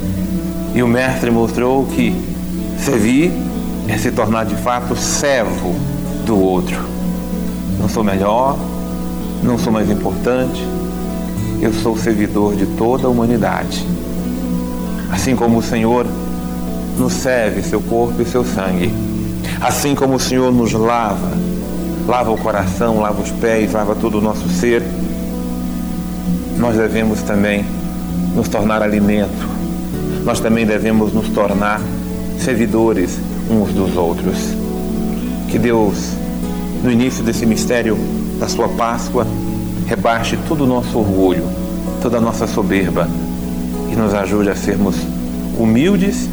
[0.74, 2.14] E o Mestre mostrou que
[2.78, 3.30] servir
[3.88, 5.74] é se tornar de fato servo
[6.24, 6.78] do outro.
[7.78, 8.56] Não sou melhor,
[9.42, 10.66] não sou mais importante,
[11.60, 13.86] eu sou servidor de toda a humanidade.
[15.10, 16.06] Assim como o Senhor
[16.98, 18.92] nos serve seu corpo e seu sangue,
[19.60, 21.30] assim como o Senhor nos lava,
[22.06, 24.82] lava o coração, lava os pés, lava todo o nosso ser,
[26.56, 27.64] nós devemos também
[28.34, 29.51] nos tornar alimento,
[30.24, 31.80] nós também devemos nos tornar
[32.38, 33.18] servidores
[33.50, 34.36] uns dos outros.
[35.48, 36.12] Que Deus,
[36.82, 37.96] no início desse mistério
[38.38, 39.26] da sua Páscoa,
[39.86, 41.44] rebaixe todo o nosso orgulho,
[42.00, 43.08] toda a nossa soberba
[43.92, 44.96] e nos ajude a sermos
[45.58, 46.28] humildes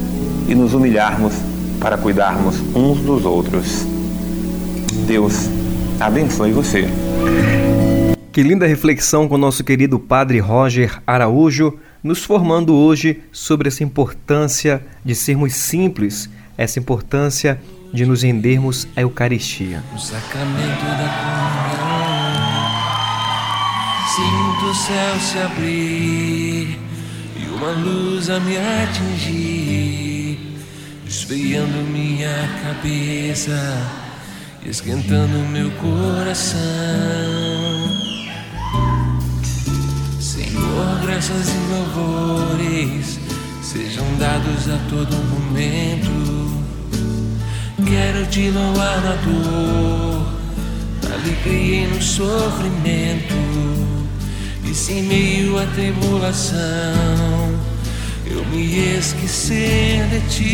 [0.47, 1.33] e nos humilharmos
[1.79, 3.85] para cuidarmos uns dos outros.
[5.05, 5.49] Deus
[5.99, 6.87] abençoe você.
[8.31, 14.85] Que linda reflexão com nosso querido Padre Roger Araújo, nos formando hoje sobre essa importância
[15.03, 17.59] de sermos simples, essa importância
[17.93, 19.83] de nos rendermos à Eucaristia.
[19.93, 21.09] O sacramento da
[21.69, 22.19] comunhão,
[24.15, 26.79] sinto o céu se abrir
[27.35, 30.39] e uma luz a me atingir,
[31.07, 33.87] esfriando minha cabeça,
[34.65, 37.68] esquentando meu coração.
[40.79, 43.19] Senhor, graças e louvores
[43.61, 46.09] sejam dados a todo momento.
[47.85, 50.25] Quero te louvar na dor,
[51.03, 53.35] na alegria e no sofrimento.
[54.63, 56.55] E se em meio à tribulação
[58.25, 60.45] eu me esquecer de ti,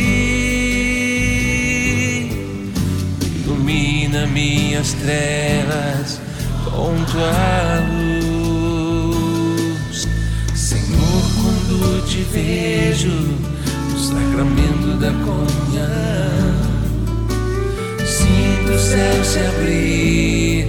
[3.43, 6.19] ilumina minhas trevas
[6.63, 8.04] com tua luz.
[11.77, 13.09] Quando te vejo
[14.45, 15.85] momento da comunhão.
[18.05, 20.67] Sinto o céu se abrir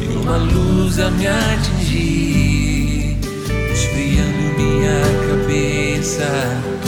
[0.00, 3.18] e uma luz a me atingir,
[3.72, 6.79] esfriando minha cabeça.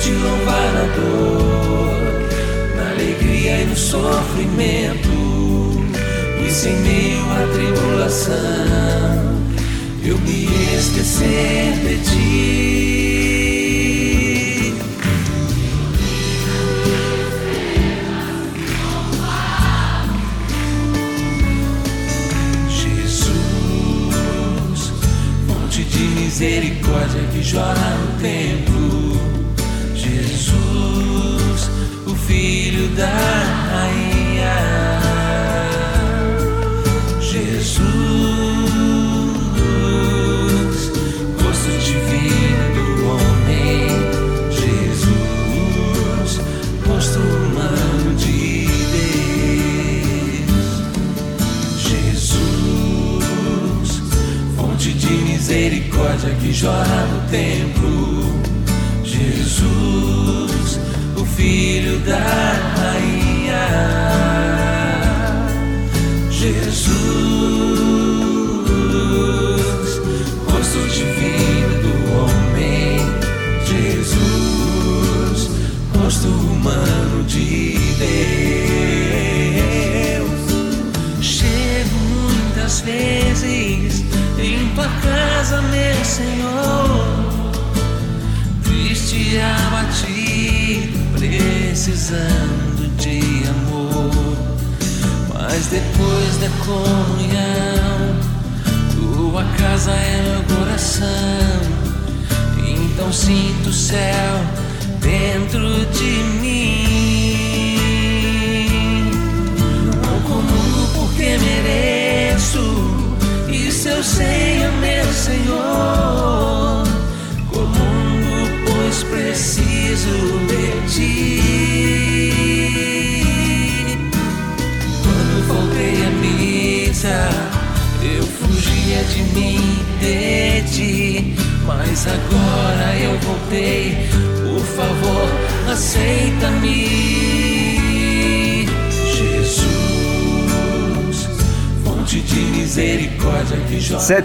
[0.00, 1.92] Te louvar na dor,
[2.76, 5.08] na alegria e no sofrimento,
[6.44, 8.36] e sem meio à tribulação,
[10.04, 10.46] eu me
[10.76, 12.38] esquecer de ti.
[22.68, 23.32] Jesus,
[25.46, 29.27] fonte de misericórdia que chora no templo
[32.28, 33.08] filho da
[33.72, 34.87] rainha.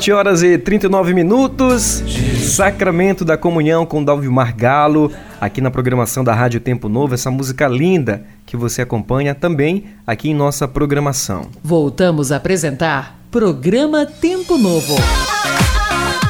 [0.03, 2.03] 7 horas e 39 minutos.
[2.41, 7.69] Sacramento da Comunhão com Dalvimar Galo, aqui na programação da Rádio Tempo Novo, essa música
[7.69, 11.47] linda que você acompanha também aqui em nossa programação.
[11.63, 14.93] Voltamos a apresentar Programa Tempo Novo.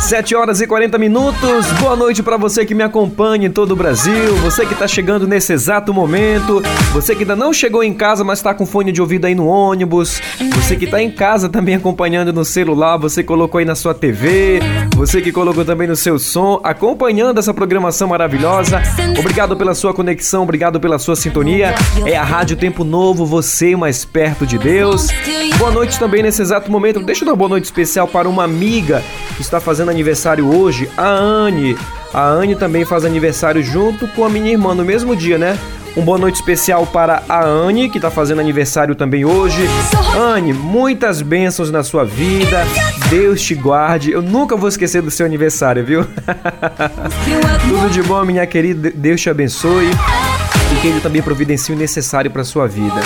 [0.04, 1.66] 7 horas e 40 minutos.
[1.80, 5.26] Boa noite para você que me acompanha em todo o Brasil, você que está chegando
[5.26, 9.00] nesse exato momento, você que ainda não chegou em casa, mas está com fone de
[9.00, 10.22] ouvido aí no ônibus,
[10.56, 14.60] você que está em casa também acompanhando no celular, você colocou aí na sua TV,
[14.94, 18.82] você que colocou também no seu som, acompanhando essa programação maravilhosa.
[19.18, 21.74] Obrigado pela sua conexão, obrigado pela sua sintonia.
[22.06, 25.08] É a Rádio Tempo Novo, você mais perto de Deus.
[25.58, 27.00] Boa noite também nesse exato momento.
[27.00, 29.02] Deixa eu dar uma boa noite especial para uma amiga
[29.38, 31.78] que está fazendo aniversário hoje, a Anne.
[32.14, 35.58] A Anne também faz aniversário junto com a minha irmã no mesmo dia, né?
[35.96, 39.62] Um boa noite especial para a Anne, que está fazendo aniversário também hoje.
[40.18, 42.66] Anne, muitas bênçãos na sua vida.
[43.10, 44.12] Deus te guarde.
[44.12, 46.04] Eu nunca vou esquecer do seu aniversário, viu?
[47.70, 48.92] Tudo de bom, minha querida.
[48.96, 49.92] Deus te abençoe
[50.84, 53.00] que Ele também providencie o necessário para sua vida.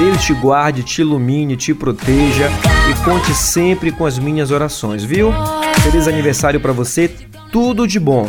[0.00, 2.50] Deus te guarde, te ilumine, te proteja
[2.90, 5.32] e conte sempre com as minhas orações, viu?
[5.80, 7.08] Feliz aniversário para você,
[7.52, 8.28] tudo de bom.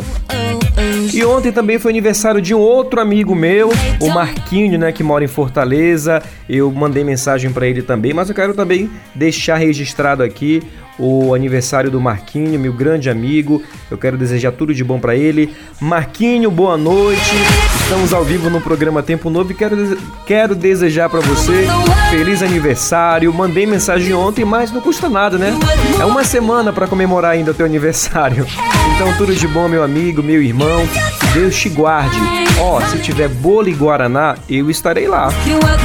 [1.12, 5.24] E ontem também foi aniversário de um outro amigo meu, o Marquinho, né, que mora
[5.24, 6.22] em Fortaleza.
[6.48, 10.62] Eu mandei mensagem para ele também, mas eu quero também deixar registrado aqui
[10.98, 13.62] o aniversário do Marquinho, meu grande amigo.
[13.90, 15.54] Eu quero desejar tudo de bom para ele.
[15.80, 17.34] Marquinho, boa noite.
[17.82, 21.66] Estamos ao vivo no programa Tempo Novo e quero, quero desejar para você
[22.10, 23.32] feliz aniversário.
[23.32, 25.52] Mandei mensagem ontem, mas não custa nada, né?
[26.00, 28.46] É uma semana para comemorar ainda o teu aniversário.
[28.94, 30.86] Então tudo de bom, meu amigo, meu irmão.
[31.32, 32.18] Deus te guarde.
[32.60, 35.28] Ó, oh, se tiver bolo e guaraná, eu estarei lá.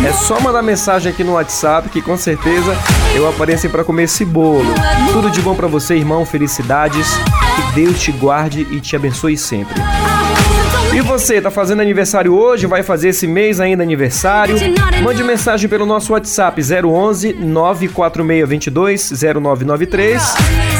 [0.05, 2.75] É só mandar mensagem aqui no WhatsApp que com certeza
[3.15, 4.73] eu apareço para comer esse bolo.
[5.11, 6.25] Tudo de bom para você, irmão.
[6.25, 7.07] Felicidades.
[7.55, 9.75] Que Deus te guarde e te abençoe sempre.
[10.93, 12.65] E você, tá fazendo aniversário hoje?
[12.65, 14.55] Vai fazer esse mês ainda aniversário?
[15.03, 20.35] Mande mensagem pelo nosso WhatsApp 011 94622 0993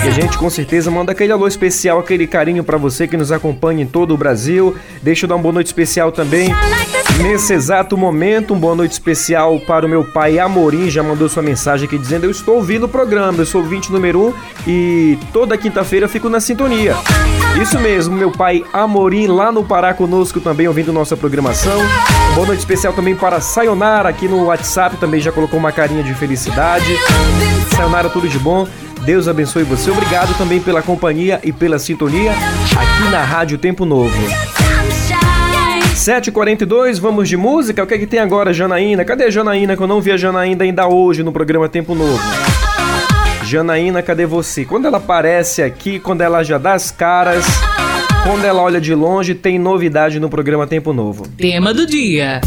[0.05, 3.31] e a gente com certeza manda aquele alô especial, aquele carinho para você que nos
[3.31, 4.75] acompanha em todo o Brasil.
[5.03, 6.51] Deixa eu dar uma boa noite especial também
[7.17, 8.53] nesse exato momento.
[8.53, 12.25] Um boa noite especial para o meu pai Amorim, já mandou sua mensagem aqui dizendo:
[12.25, 14.33] Eu estou ouvindo o programa, eu sou o 20 número 1
[14.67, 16.95] e toda quinta-feira fico na sintonia.
[17.61, 21.81] Isso mesmo, meu pai Amorim lá no Pará conosco também ouvindo nossa programação.
[22.35, 26.13] Boa noite especial também para Sayonara aqui no WhatsApp, também já colocou uma carinha de
[26.13, 26.97] felicidade.
[27.75, 28.67] Sayonara, tudo de bom.
[29.01, 29.89] Deus abençoe você.
[29.89, 34.17] Obrigado também pela companhia e pela sintonia aqui na Rádio Tempo Novo.
[36.07, 37.83] 7h42, vamos de música?
[37.83, 39.03] O que é que tem agora, Janaína?
[39.03, 42.23] Cadê a Janaína que eu não vi a Janaína ainda hoje no programa Tempo Novo?
[43.43, 44.63] Janaína, cadê você?
[44.63, 47.45] Quando ela aparece aqui, quando ela já dá as caras,
[48.23, 51.27] quando ela olha de longe, tem novidade no programa Tempo Novo.
[51.37, 52.39] Tema do dia.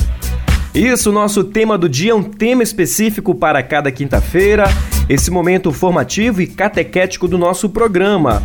[0.74, 4.64] Isso, nosso tema do dia é um tema específico para cada quinta-feira,
[5.06, 8.42] esse momento formativo e catequético do nosso programa.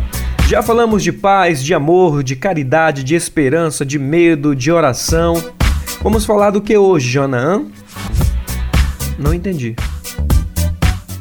[0.48, 5.42] Já falamos de paz, de amor, de caridade, de esperança, de medo, de oração.
[6.00, 7.64] Vamos falar do que hoje, Jonan?
[9.18, 9.74] Não entendi.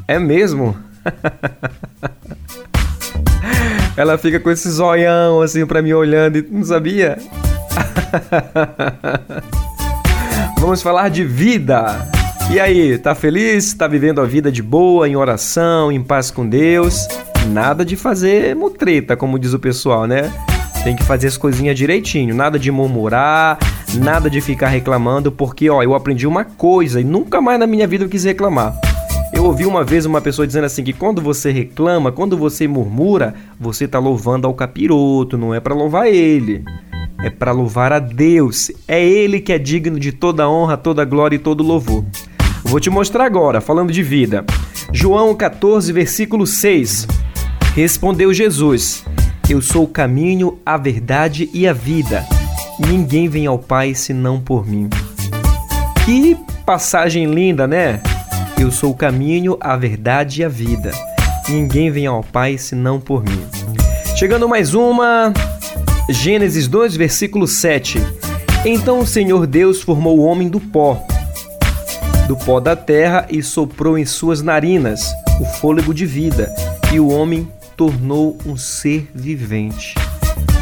[0.08, 0.78] É mesmo?
[3.98, 7.18] Ela fica com esse zoião assim pra mim olhando e não sabia?
[10.60, 12.08] Vamos falar de vida.
[12.52, 13.74] E aí, tá feliz?
[13.74, 17.08] Tá vivendo a vida de boa, em oração, em paz com Deus?
[17.52, 20.32] Nada de fazer mutreta, como diz o pessoal, né?
[20.84, 23.58] Tem que fazer as coisinhas direitinho, nada de murmurar,
[23.96, 27.88] nada de ficar reclamando, porque ó, eu aprendi uma coisa e nunca mais na minha
[27.88, 28.80] vida eu quis reclamar.
[29.34, 33.34] Eu ouvi uma vez uma pessoa dizendo assim que quando você reclama, quando você murmura,
[33.60, 36.64] você tá louvando ao capiroto, não é para louvar ele.
[37.20, 38.72] É para louvar a Deus.
[38.88, 42.06] É ele que é digno de toda honra, toda glória e todo louvor.
[42.64, 44.46] Vou te mostrar agora, falando de vida.
[44.92, 47.08] João 14, versículo 6.
[47.76, 49.04] Respondeu Jesus:
[49.50, 52.26] Eu sou o caminho, a verdade e a vida.
[52.80, 54.90] Ninguém vem ao Pai senão por mim.
[56.06, 58.02] Que passagem linda, né?
[58.58, 60.94] Eu sou o caminho, a verdade e a vida.
[61.50, 63.46] Ninguém vem ao Pai senão por mim.
[64.16, 65.34] Chegando mais uma.
[66.10, 68.00] Gênesis 2, versículo 7.
[68.64, 71.06] Então o Senhor Deus formou o homem do pó,
[72.26, 76.56] do pó da terra, e soprou em suas narinas o fôlego de vida,
[76.94, 77.46] e o homem
[77.76, 79.96] tornou um ser vivente.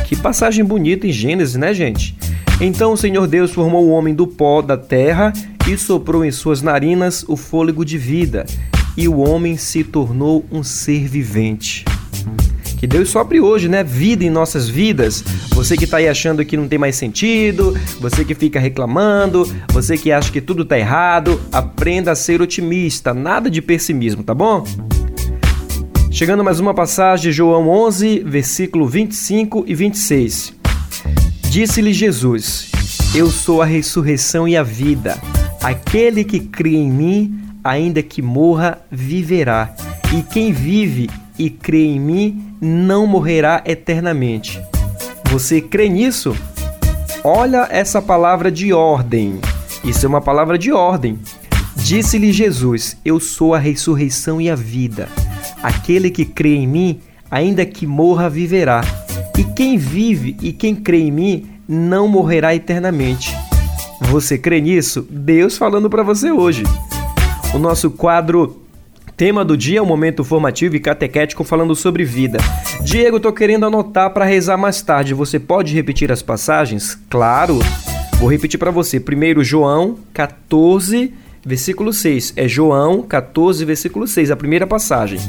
[0.05, 2.15] Que passagem bonita em Gênesis, né, gente?
[2.61, 5.33] Então o Senhor Deus formou o homem do pó da terra
[5.67, 8.45] e soprou em suas narinas o fôlego de vida,
[8.97, 11.85] e o homem se tornou um ser vivente.
[12.77, 13.81] Que Deus sopre hoje, né?
[13.81, 15.23] Vida em nossas vidas.
[15.51, 19.97] Você que está aí achando que não tem mais sentido, você que fica reclamando, você
[19.97, 24.65] que acha que tudo está errado, aprenda a ser otimista, nada de pessimismo, tá bom?
[26.13, 30.53] Chegando mais uma passagem, João 11, versículo 25 e 26.
[31.49, 32.69] Disse-lhe Jesus:
[33.15, 35.17] Eu sou a ressurreição e a vida.
[35.63, 39.73] Aquele que crê em mim, ainda que morra, viverá.
[40.15, 44.61] E quem vive e crê em mim, não morrerá eternamente.
[45.31, 46.37] Você crê nisso?
[47.23, 49.39] Olha essa palavra de ordem.
[49.83, 51.17] Isso é uma palavra de ordem.
[51.75, 55.09] Disse-lhe Jesus: Eu sou a ressurreição e a vida.
[55.63, 56.99] Aquele que crê em mim,
[57.31, 58.81] ainda que morra, viverá.
[59.37, 63.33] E quem vive e quem crê em mim, não morrerá eternamente.
[64.01, 65.07] Você crê nisso?
[65.09, 66.63] Deus falando para você hoje.
[67.53, 68.63] O nosso quadro
[69.15, 72.39] Tema do dia é um momento formativo e catequético falando sobre vida.
[72.81, 75.13] Diego, tô querendo anotar para rezar mais tarde.
[75.13, 76.97] Você pode repetir as passagens?
[77.09, 77.59] Claro.
[78.19, 78.99] Vou repetir para você.
[78.99, 81.13] Primeiro João 14,
[81.45, 82.33] versículo 6.
[82.35, 85.19] É João 14, versículo 6, a primeira passagem.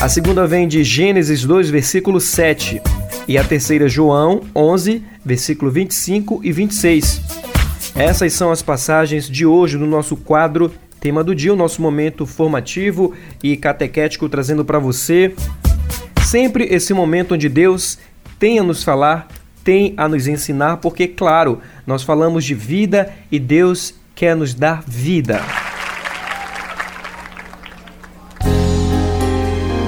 [0.00, 2.80] A segunda vem de Gênesis 2, versículo 7.
[3.26, 7.22] E a terceira, João 11, versículo 25 e 26.
[7.94, 12.24] Essas são as passagens de hoje no nosso quadro Tema do dia, o nosso momento
[12.24, 13.12] formativo
[13.42, 15.34] e catequético trazendo para você
[16.24, 17.98] sempre esse momento onde Deus
[18.38, 19.26] tem a nos falar,
[19.64, 24.82] tem a nos ensinar, porque, claro, nós falamos de vida e Deus quer nos dar
[24.86, 25.40] vida.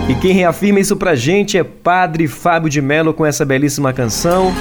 [0.08, 4.52] E quem reafirma isso pra gente é Padre Fábio de Mello com essa belíssima canção,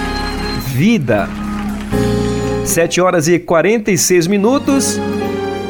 [0.68, 1.28] Vida.
[2.66, 4.98] 7 horas e 46 minutos.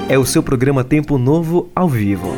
[0.08, 2.34] É o seu programa Tempo Novo ao vivo.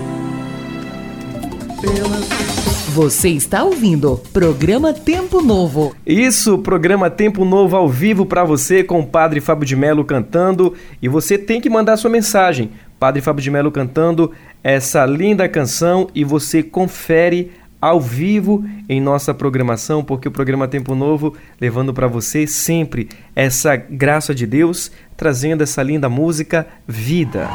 [2.95, 5.93] Você está ouvindo programa Tempo Novo.
[6.07, 10.73] Isso, programa Tempo Novo ao vivo para você com o Padre Fábio de Melo cantando
[11.01, 12.71] e você tem que mandar sua mensagem.
[12.97, 14.31] Padre Fábio de Melo cantando
[14.63, 20.95] essa linda canção e você confere ao vivo em nossa programação, porque o programa Tempo
[20.95, 27.49] Novo levando para você sempre essa graça de Deus, trazendo essa linda música Vida.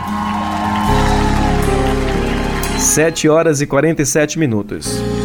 [2.78, 5.19] 7 horas e 47 minutos.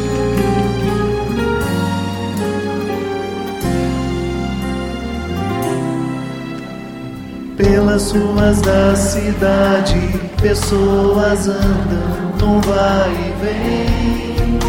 [7.58, 14.60] Pelas ruas da cidade, pessoas andam num vai e vem.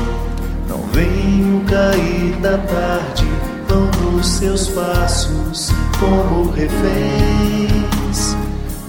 [0.68, 3.26] Não venho cair da tarde,
[3.68, 8.36] vão nos seus passos como reféns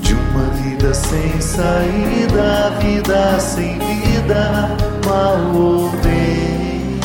[0.01, 4.69] de uma vida sem saída, vida sem vida,
[5.07, 6.99] mal ou bem.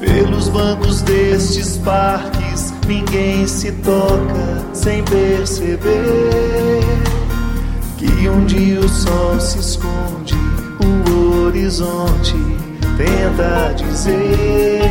[0.00, 6.80] Pelos bancos destes parques ninguém se toca sem perceber
[7.96, 10.34] que onde o sol se esconde,
[11.08, 12.34] o horizonte
[12.96, 14.90] tenta dizer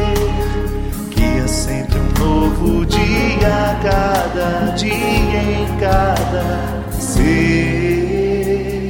[1.11, 8.87] que é sempre um novo dia, cada dia em cada ser.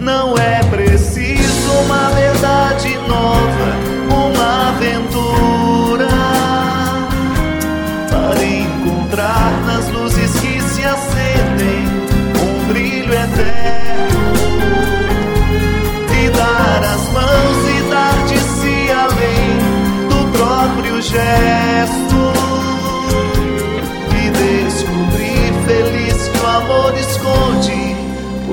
[0.00, 3.77] Não é preciso uma verdade nova,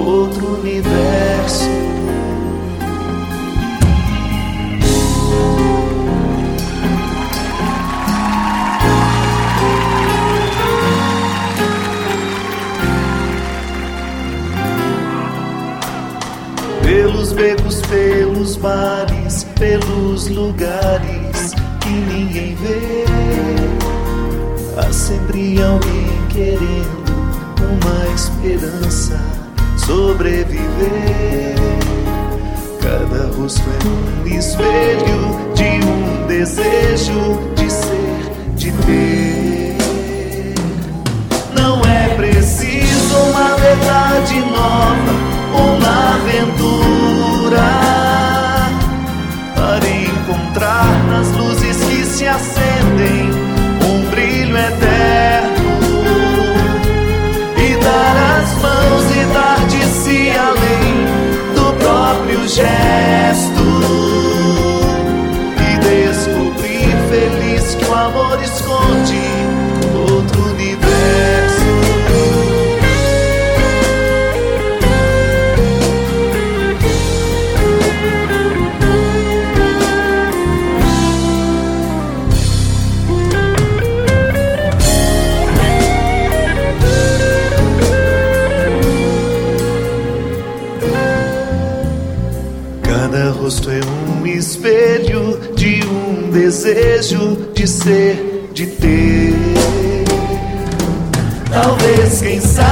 [0.05, 1.65] outro universo.
[16.83, 23.05] Pelos becos, pelos bares, pelos lugares que ninguém vê.
[24.77, 27.05] Há sempre alguém querendo
[27.59, 29.34] uma esperança
[29.85, 31.55] sobreviver.
[32.81, 39.75] Cada rosto é um espelho de um desejo de ser, de ter.
[41.53, 45.13] Não é preciso uma verdade nova,
[45.53, 47.67] uma aventura
[49.55, 53.29] para encontrar nas luzes que se acendem
[53.87, 55.44] um brilho eterno
[62.47, 63.63] gesto
[65.59, 69.24] e descobrir feliz que o amor esconde
[96.65, 99.33] desejo de ser, de ter.
[101.51, 102.64] Talvez, quem sabe,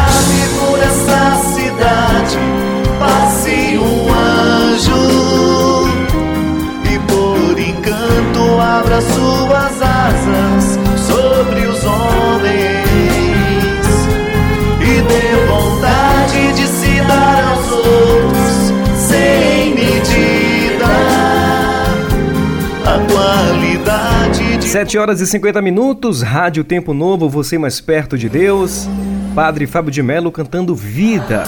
[24.74, 28.90] 7 horas e 50 minutos, Rádio Tempo Novo, você mais perto de Deus.
[29.36, 31.44] Padre Fábio de Melo cantando Vida.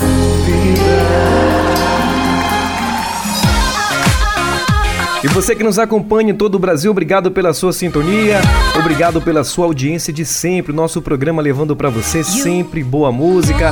[5.23, 8.41] E você que nos acompanha em todo o Brasil, obrigado pela sua sintonia,
[8.77, 10.71] obrigado pela sua audiência de sempre.
[10.71, 13.71] Nosso programa levando para você sempre boa música.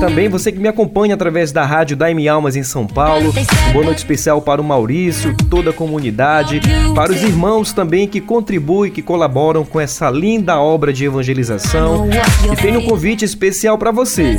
[0.00, 3.32] Também você que me acompanha através da rádio Daime Almas em São Paulo.
[3.72, 6.60] Boa noite especial para o Maurício, toda a comunidade,
[6.94, 12.08] para os irmãos também que contribuem, que colaboram com essa linda obra de evangelização.
[12.52, 14.38] E tem um convite especial para você.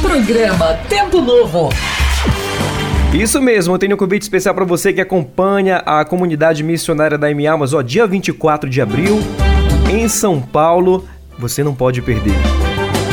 [0.00, 1.68] Programa Tempo Novo.
[3.12, 7.30] Isso mesmo, eu tenho um convite especial para você que acompanha a comunidade missionária da
[7.30, 9.18] M Almas, ó, dia 24 de abril,
[9.90, 11.06] em São Paulo,
[11.38, 12.67] você não pode perder.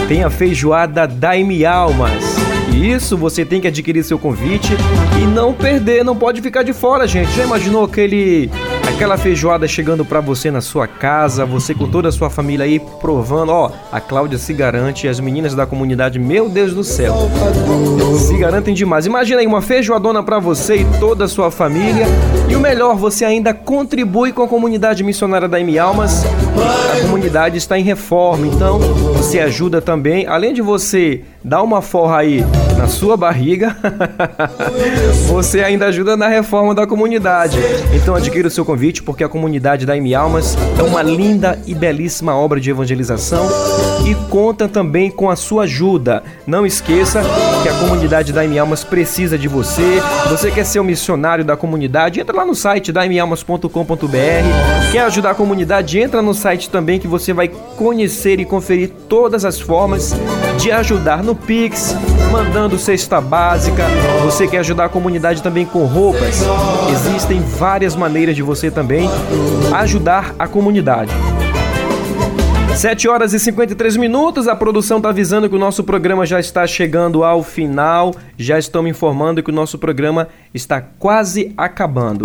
[0.07, 2.35] Tem a feijoada da M Almas.
[2.71, 4.73] Isso, você tem que adquirir seu convite
[5.19, 7.31] e não perder, não pode ficar de fora, gente.
[7.31, 8.51] Já imaginou aquele
[8.95, 12.79] aquela feijoada chegando para você na sua casa, você com toda a sua família aí
[12.79, 17.29] provando, ó, a Cláudia se garante, as meninas da comunidade, meu Deus do céu.
[18.17, 19.05] Se garantem demais.
[19.05, 22.05] Imagina aí uma feijoadona para você e toda a sua família.
[22.47, 26.23] E o melhor, você ainda contribui com a comunidade missionária da M Almas.
[26.23, 32.19] A comunidade está em reforma, então você ajuda também, além de você dar uma forra
[32.19, 32.45] aí
[32.77, 33.75] na sua barriga,
[35.27, 37.57] você ainda ajuda na reforma da comunidade.
[37.93, 41.73] Então adquira o seu convite, porque a comunidade da M Almas é uma linda e
[41.73, 43.47] belíssima obra de evangelização
[44.05, 46.23] e conta também com a sua ajuda.
[46.45, 47.21] Não esqueça
[47.63, 50.01] que a comunidade da M Almas precisa de você.
[50.29, 52.19] Você quer ser um missionário da comunidade?
[52.19, 54.91] Entra lá no site da malmas.com.br.
[54.91, 55.99] Quer ajudar a comunidade?
[55.99, 60.13] Entra no site também que você vai conhecer e conferir todas as formas
[60.57, 61.95] de ajudar no Pix,
[62.31, 63.83] mandando cesta básica.
[64.23, 66.41] Você quer ajudar a comunidade também com roupas?
[66.91, 69.09] Existem várias maneiras de você também
[69.73, 71.11] ajudar a comunidade.
[72.75, 76.67] 7 horas e 53 minutos, a produção está avisando que o nosso programa já está
[76.67, 78.13] chegando ao final.
[78.37, 82.23] Já estão me informando que o nosso programa está quase acabando.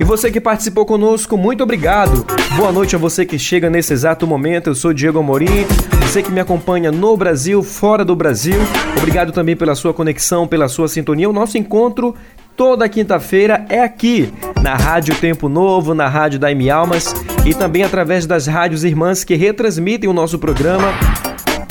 [0.00, 2.24] E você que participou conosco, muito obrigado.
[2.56, 4.70] Boa noite a você que chega nesse exato momento.
[4.70, 5.66] Eu sou Diego Amorim.
[6.14, 8.54] Você que me acompanha no Brasil, fora do Brasil.
[8.96, 11.28] Obrigado também pela sua conexão, pela sua sintonia.
[11.28, 12.14] O nosso encontro
[12.56, 17.12] toda quinta-feira é aqui, na Rádio Tempo Novo, na Rádio Daime Almas
[17.44, 20.86] e também através das rádios irmãs que retransmitem o nosso programa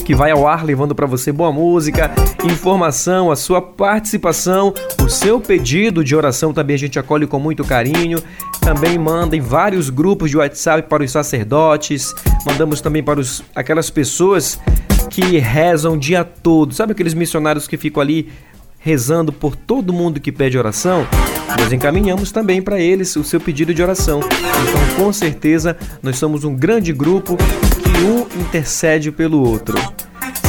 [0.03, 2.11] que vai ao ar levando para você boa música,
[2.43, 7.63] informação, a sua participação, o seu pedido de oração também a gente acolhe com muito
[7.63, 8.21] carinho.
[8.59, 12.13] Também manda em vários grupos de WhatsApp para os sacerdotes,
[12.45, 14.59] mandamos também para os, aquelas pessoas
[15.09, 16.73] que rezam o dia todo.
[16.73, 18.29] Sabe aqueles missionários que ficam ali
[18.79, 21.07] rezando por todo mundo que pede oração?
[21.57, 24.19] Nós encaminhamos também para eles o seu pedido de oração.
[24.19, 27.37] Então, com certeza, nós somos um grande grupo
[27.99, 29.75] um intercede pelo outro.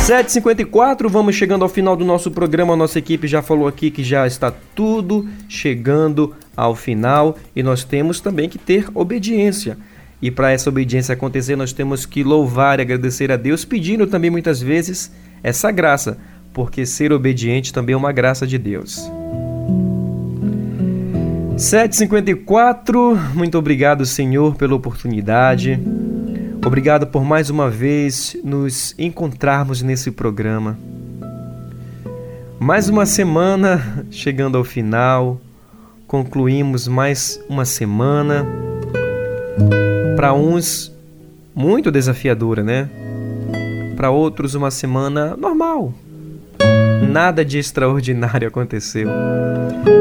[0.07, 2.74] 7h54, vamos chegando ao final do nosso programa.
[2.74, 7.84] A nossa equipe já falou aqui que já está tudo chegando ao final e nós
[7.84, 9.78] temos também que ter obediência.
[10.20, 14.30] E para essa obediência acontecer, nós temos que louvar e agradecer a Deus, pedindo também
[14.30, 15.11] muitas vezes
[15.42, 16.18] essa graça,
[16.53, 19.11] porque ser obediente também é uma graça de Deus.
[21.57, 25.80] 754, muito obrigado, Senhor, pela oportunidade.
[26.67, 30.79] Obrigado por mais uma vez nos encontrarmos nesse programa.
[32.59, 35.39] Mais uma semana chegando ao final,
[36.07, 38.47] concluímos mais uma semana.
[40.17, 40.91] Para uns,
[41.55, 42.89] muito desafiadora, né?
[43.95, 45.93] Para outros, uma semana normal,
[47.11, 49.09] nada de extraordinário aconteceu.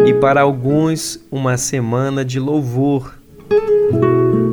[0.07, 3.15] E para alguns, uma semana de louvor.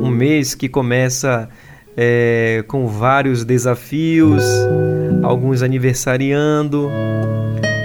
[0.03, 1.49] Um mês que começa
[2.03, 4.43] é, com vários desafios,
[5.21, 6.89] alguns aniversariando,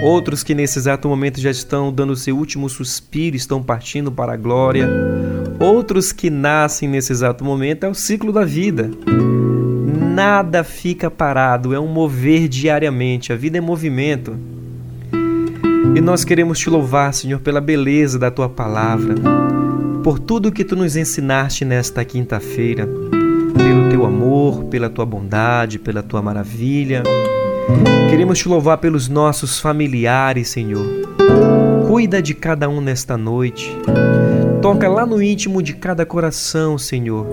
[0.01, 4.35] outros que nesse exato momento já estão dando seu último suspiro, estão partindo para a
[4.35, 4.89] glória,
[5.59, 8.89] outros que nascem nesse exato momento, é o ciclo da vida.
[10.15, 14.35] Nada fica parado, é um mover diariamente, a vida é movimento.
[15.95, 19.13] E nós queremos te louvar, Senhor, pela beleza da tua palavra,
[20.03, 22.89] por tudo que tu nos ensinaste nesta quinta-feira,
[23.57, 27.03] pelo teu amor, pela tua bondade, pela tua maravilha.
[28.09, 30.85] Queremos te louvar pelos nossos familiares, Senhor.
[31.87, 33.75] Cuida de cada um nesta noite.
[34.61, 37.25] Toca lá no íntimo de cada coração, Senhor.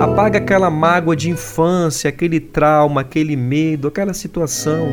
[0.00, 4.88] Apaga aquela mágoa de infância, aquele trauma, aquele medo, aquela situação.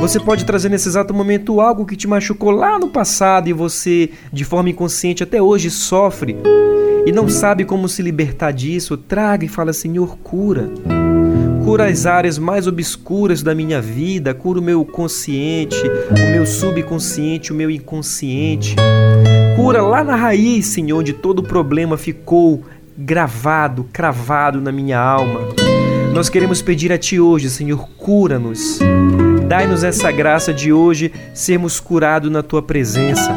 [0.00, 4.10] Você pode trazer nesse exato momento algo que te machucou lá no passado e você,
[4.32, 6.36] de forma inconsciente, até hoje sofre
[7.04, 8.96] e não sabe como se libertar disso.
[8.96, 10.70] Traga e fala: Senhor, cura.
[11.64, 15.76] Cura as áreas mais obscuras da minha vida, cura o meu consciente,
[16.10, 18.76] o meu subconsciente, o meu inconsciente.
[19.56, 22.62] Cura lá na raiz, Senhor, onde todo problema ficou
[22.96, 25.40] gravado, cravado na minha alma.
[26.14, 28.78] Nós queremos pedir a Ti hoje, Senhor, cura-nos.
[29.48, 33.34] Dai-nos essa graça de hoje sermos curados na tua presença.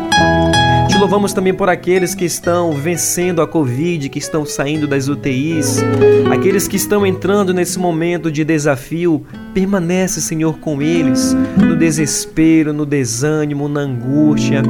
[0.90, 5.82] Te louvamos também por aqueles que estão vencendo a Covid, que estão saindo das UTIs,
[6.30, 9.26] aqueles que estão entrando nesse momento de desafio.
[9.54, 14.64] Permanece, Senhor, com eles, no desespero, no desânimo, na angústia.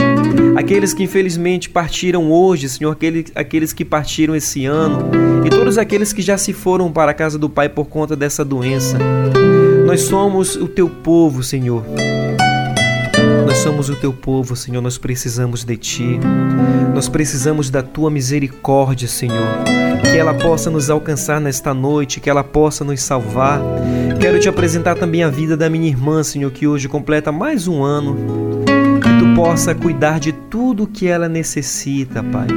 [0.56, 2.96] Aqueles que infelizmente partiram hoje, Senhor,
[3.36, 5.10] aqueles, que partiram esse ano,
[5.44, 8.46] e todos aqueles que já se foram para a casa do Pai por conta dessa
[8.46, 8.96] doença.
[9.92, 11.84] Nós somos o teu povo, Senhor.
[13.46, 16.18] nós somos o teu povo, Senhor, nós precisamos de ti.
[16.96, 19.66] Nós precisamos da tua misericórdia, Senhor.
[20.02, 23.60] Que ela possa nos alcançar nesta noite, que ela possa nos salvar.
[24.18, 27.84] Quero te apresentar também a vida da minha irmã, Senhor, que hoje completa mais um
[27.84, 28.16] ano.
[29.02, 32.48] Que tu possa cuidar de tudo que ela necessita, Pai.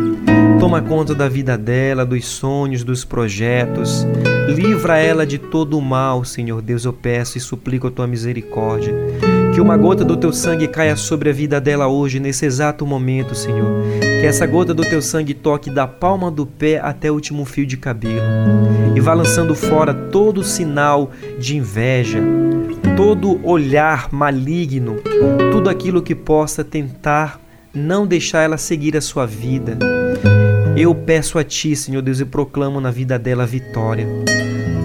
[0.65, 4.07] Toma conta da vida dela, dos sonhos, dos projetos.
[4.49, 8.95] Livra ela de todo o mal, Senhor Deus, eu peço e suplico a tua misericórdia.
[9.53, 13.35] Que uma gota do teu sangue caia sobre a vida dela hoje, nesse exato momento,
[13.35, 13.83] Senhor.
[14.01, 17.67] Que essa gota do teu sangue toque da palma do pé até o último fio
[17.67, 18.25] de cabelo
[18.97, 22.23] e vá lançando fora todo sinal de inveja,
[22.97, 24.97] todo olhar maligno,
[25.53, 27.39] tudo aquilo que possa tentar
[27.75, 29.77] não deixar ela seguir a sua vida.
[30.77, 34.09] Eu peço a Ti, Senhor Deus, e proclamo na vida dela vitória.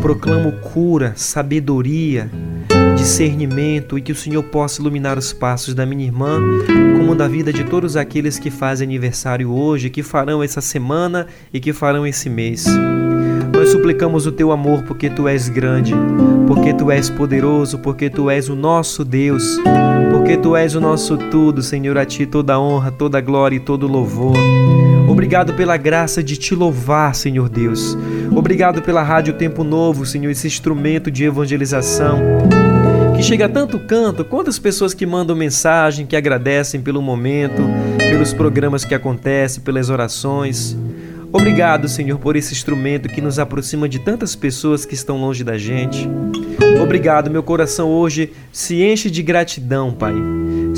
[0.03, 2.29] Proclamo cura, sabedoria,
[2.95, 6.39] discernimento e que o Senhor possa iluminar os passos da minha irmã,
[6.95, 11.59] como da vida de todos aqueles que fazem aniversário hoje, que farão essa semana e
[11.59, 12.67] que farão esse mês.
[13.51, 15.95] Nós suplicamos o teu amor porque tu és grande,
[16.45, 19.59] porque tu és poderoso, porque tu és o nosso Deus,
[20.11, 23.87] porque tu és o nosso tudo, Senhor, a ti toda honra, toda glória e todo
[23.87, 24.37] louvor.
[25.30, 27.95] Obrigado pela graça de te louvar, Senhor Deus.
[28.36, 32.17] Obrigado pela Rádio Tempo Novo, Senhor, esse instrumento de evangelização
[33.15, 37.61] que chega a tanto canto, quantas pessoas que mandam mensagem, que agradecem pelo momento,
[37.99, 40.75] pelos programas que acontecem, pelas orações.
[41.32, 45.59] Obrigado, Senhor, por esse instrumento que nos aproxima de tantas pessoas que estão longe da
[45.59, 46.09] gente.
[46.82, 50.15] Obrigado, meu coração hoje se enche de gratidão, Pai.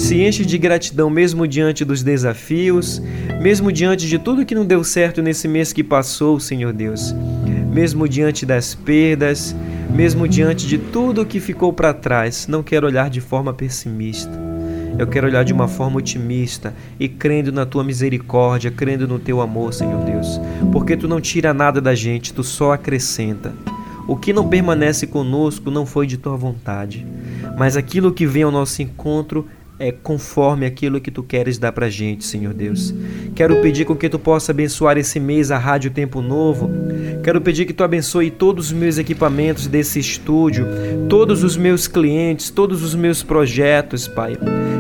[0.01, 2.99] Se enche de gratidão mesmo diante dos desafios,
[3.39, 7.15] mesmo diante de tudo que não deu certo nesse mês que passou, Senhor Deus.
[7.71, 9.55] Mesmo diante das perdas,
[9.91, 14.31] mesmo diante de tudo que ficou para trás, não quero olhar de forma pessimista.
[14.97, 19.39] Eu quero olhar de uma forma otimista e crendo na tua misericórdia, crendo no teu
[19.39, 20.41] amor, Senhor Deus.
[20.71, 23.53] Porque tu não tira nada da gente, tu só acrescenta.
[24.07, 27.05] O que não permanece conosco não foi de tua vontade,
[27.55, 29.47] mas aquilo que vem ao nosso encontro
[29.81, 32.93] é conforme aquilo que tu queres dar pra gente, Senhor Deus.
[33.33, 36.69] Quero pedir com que tu possa abençoar esse mês a Rádio Tempo Novo.
[37.23, 40.67] Quero pedir que tu abençoe todos os meus equipamentos desse estúdio,
[41.09, 44.37] todos os meus clientes, todos os meus projetos, Pai.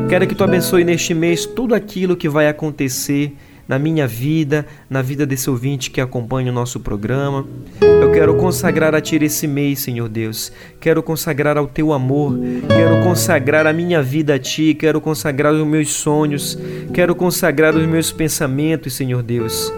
[0.07, 3.33] Quero que tu abençoe neste mês tudo aquilo que vai acontecer
[3.71, 7.45] na minha vida, na vida desse ouvinte que acompanha o nosso programa.
[7.79, 10.51] Eu quero consagrar a Ti esse mês, Senhor Deus.
[10.77, 12.37] Quero consagrar ao Teu amor.
[12.67, 14.73] Quero consagrar a minha vida a Ti.
[14.73, 16.59] Quero consagrar os meus sonhos.
[16.93, 19.71] Quero consagrar os meus pensamentos, Senhor Deus.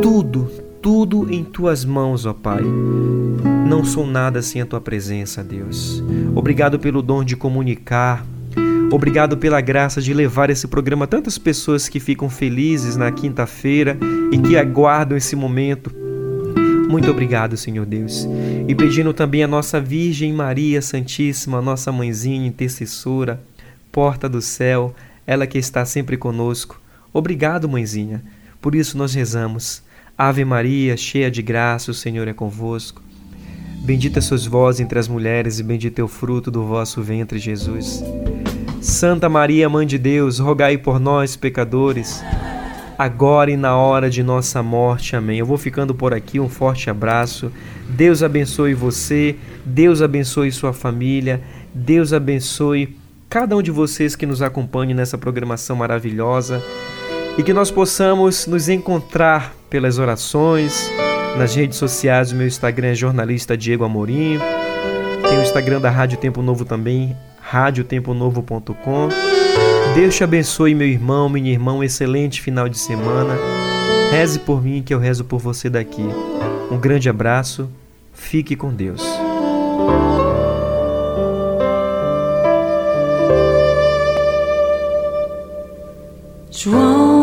[0.00, 2.62] Tudo, tudo em Tuas mãos, ó Pai.
[3.68, 6.02] Não sou nada sem a Tua presença, Deus.
[6.34, 8.24] Obrigado pelo dom de comunicar
[8.90, 13.98] Obrigado pela graça de levar esse programa a tantas pessoas que ficam felizes na quinta-feira
[14.32, 15.92] e que aguardam esse momento.
[16.88, 18.26] Muito obrigado, Senhor Deus.
[18.68, 23.42] E pedindo também a nossa Virgem Maria Santíssima, nossa mãezinha intercessora,
[23.90, 24.94] porta do céu,
[25.26, 26.80] ela que está sempre conosco.
[27.12, 28.22] Obrigado, mãezinha.
[28.60, 29.82] Por isso nós rezamos.
[30.16, 33.02] Ave Maria, cheia de graça, o Senhor é convosco.
[33.84, 38.02] Bendita sois vós entre as mulheres, e bendito é o fruto do vosso ventre, Jesus.
[38.86, 42.22] Santa Maria, Mãe de Deus, rogai por nós, pecadores,
[42.96, 45.16] agora e na hora de nossa morte.
[45.16, 45.40] Amém.
[45.40, 47.50] Eu vou ficando por aqui, um forte abraço.
[47.88, 49.34] Deus abençoe você,
[49.64, 51.42] Deus abençoe sua família,
[51.74, 52.96] Deus abençoe
[53.28, 56.62] cada um de vocês que nos acompanha nessa programação maravilhosa
[57.36, 60.88] e que nós possamos nos encontrar pelas orações,
[61.36, 62.30] nas redes sociais.
[62.30, 64.38] O meu Instagram é jornalista Diego Amorim.
[65.28, 67.16] Tem o Instagram da Rádio Tempo Novo também,
[67.48, 69.08] radiotemponovo.com.
[69.94, 73.36] Deus te abençoe, meu irmão, minha irmã, um excelente final de semana.
[74.10, 76.04] Reze por mim que eu rezo por você daqui.
[76.70, 77.70] Um grande abraço,
[78.12, 79.02] fique com Deus.
[86.50, 87.15] João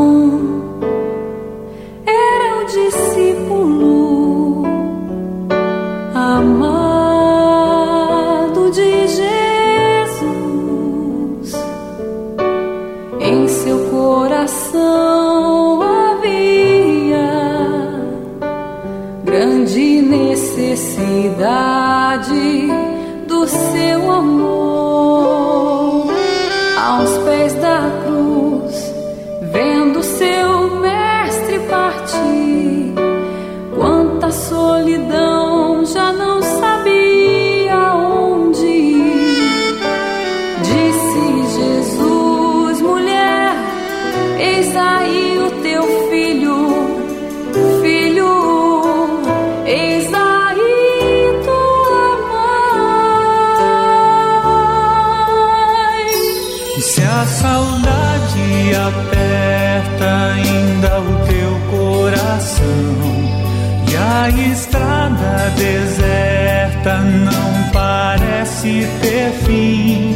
[69.01, 70.15] ter fim,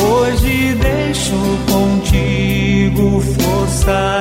[0.00, 1.36] hoje deixo
[1.70, 4.15] contigo força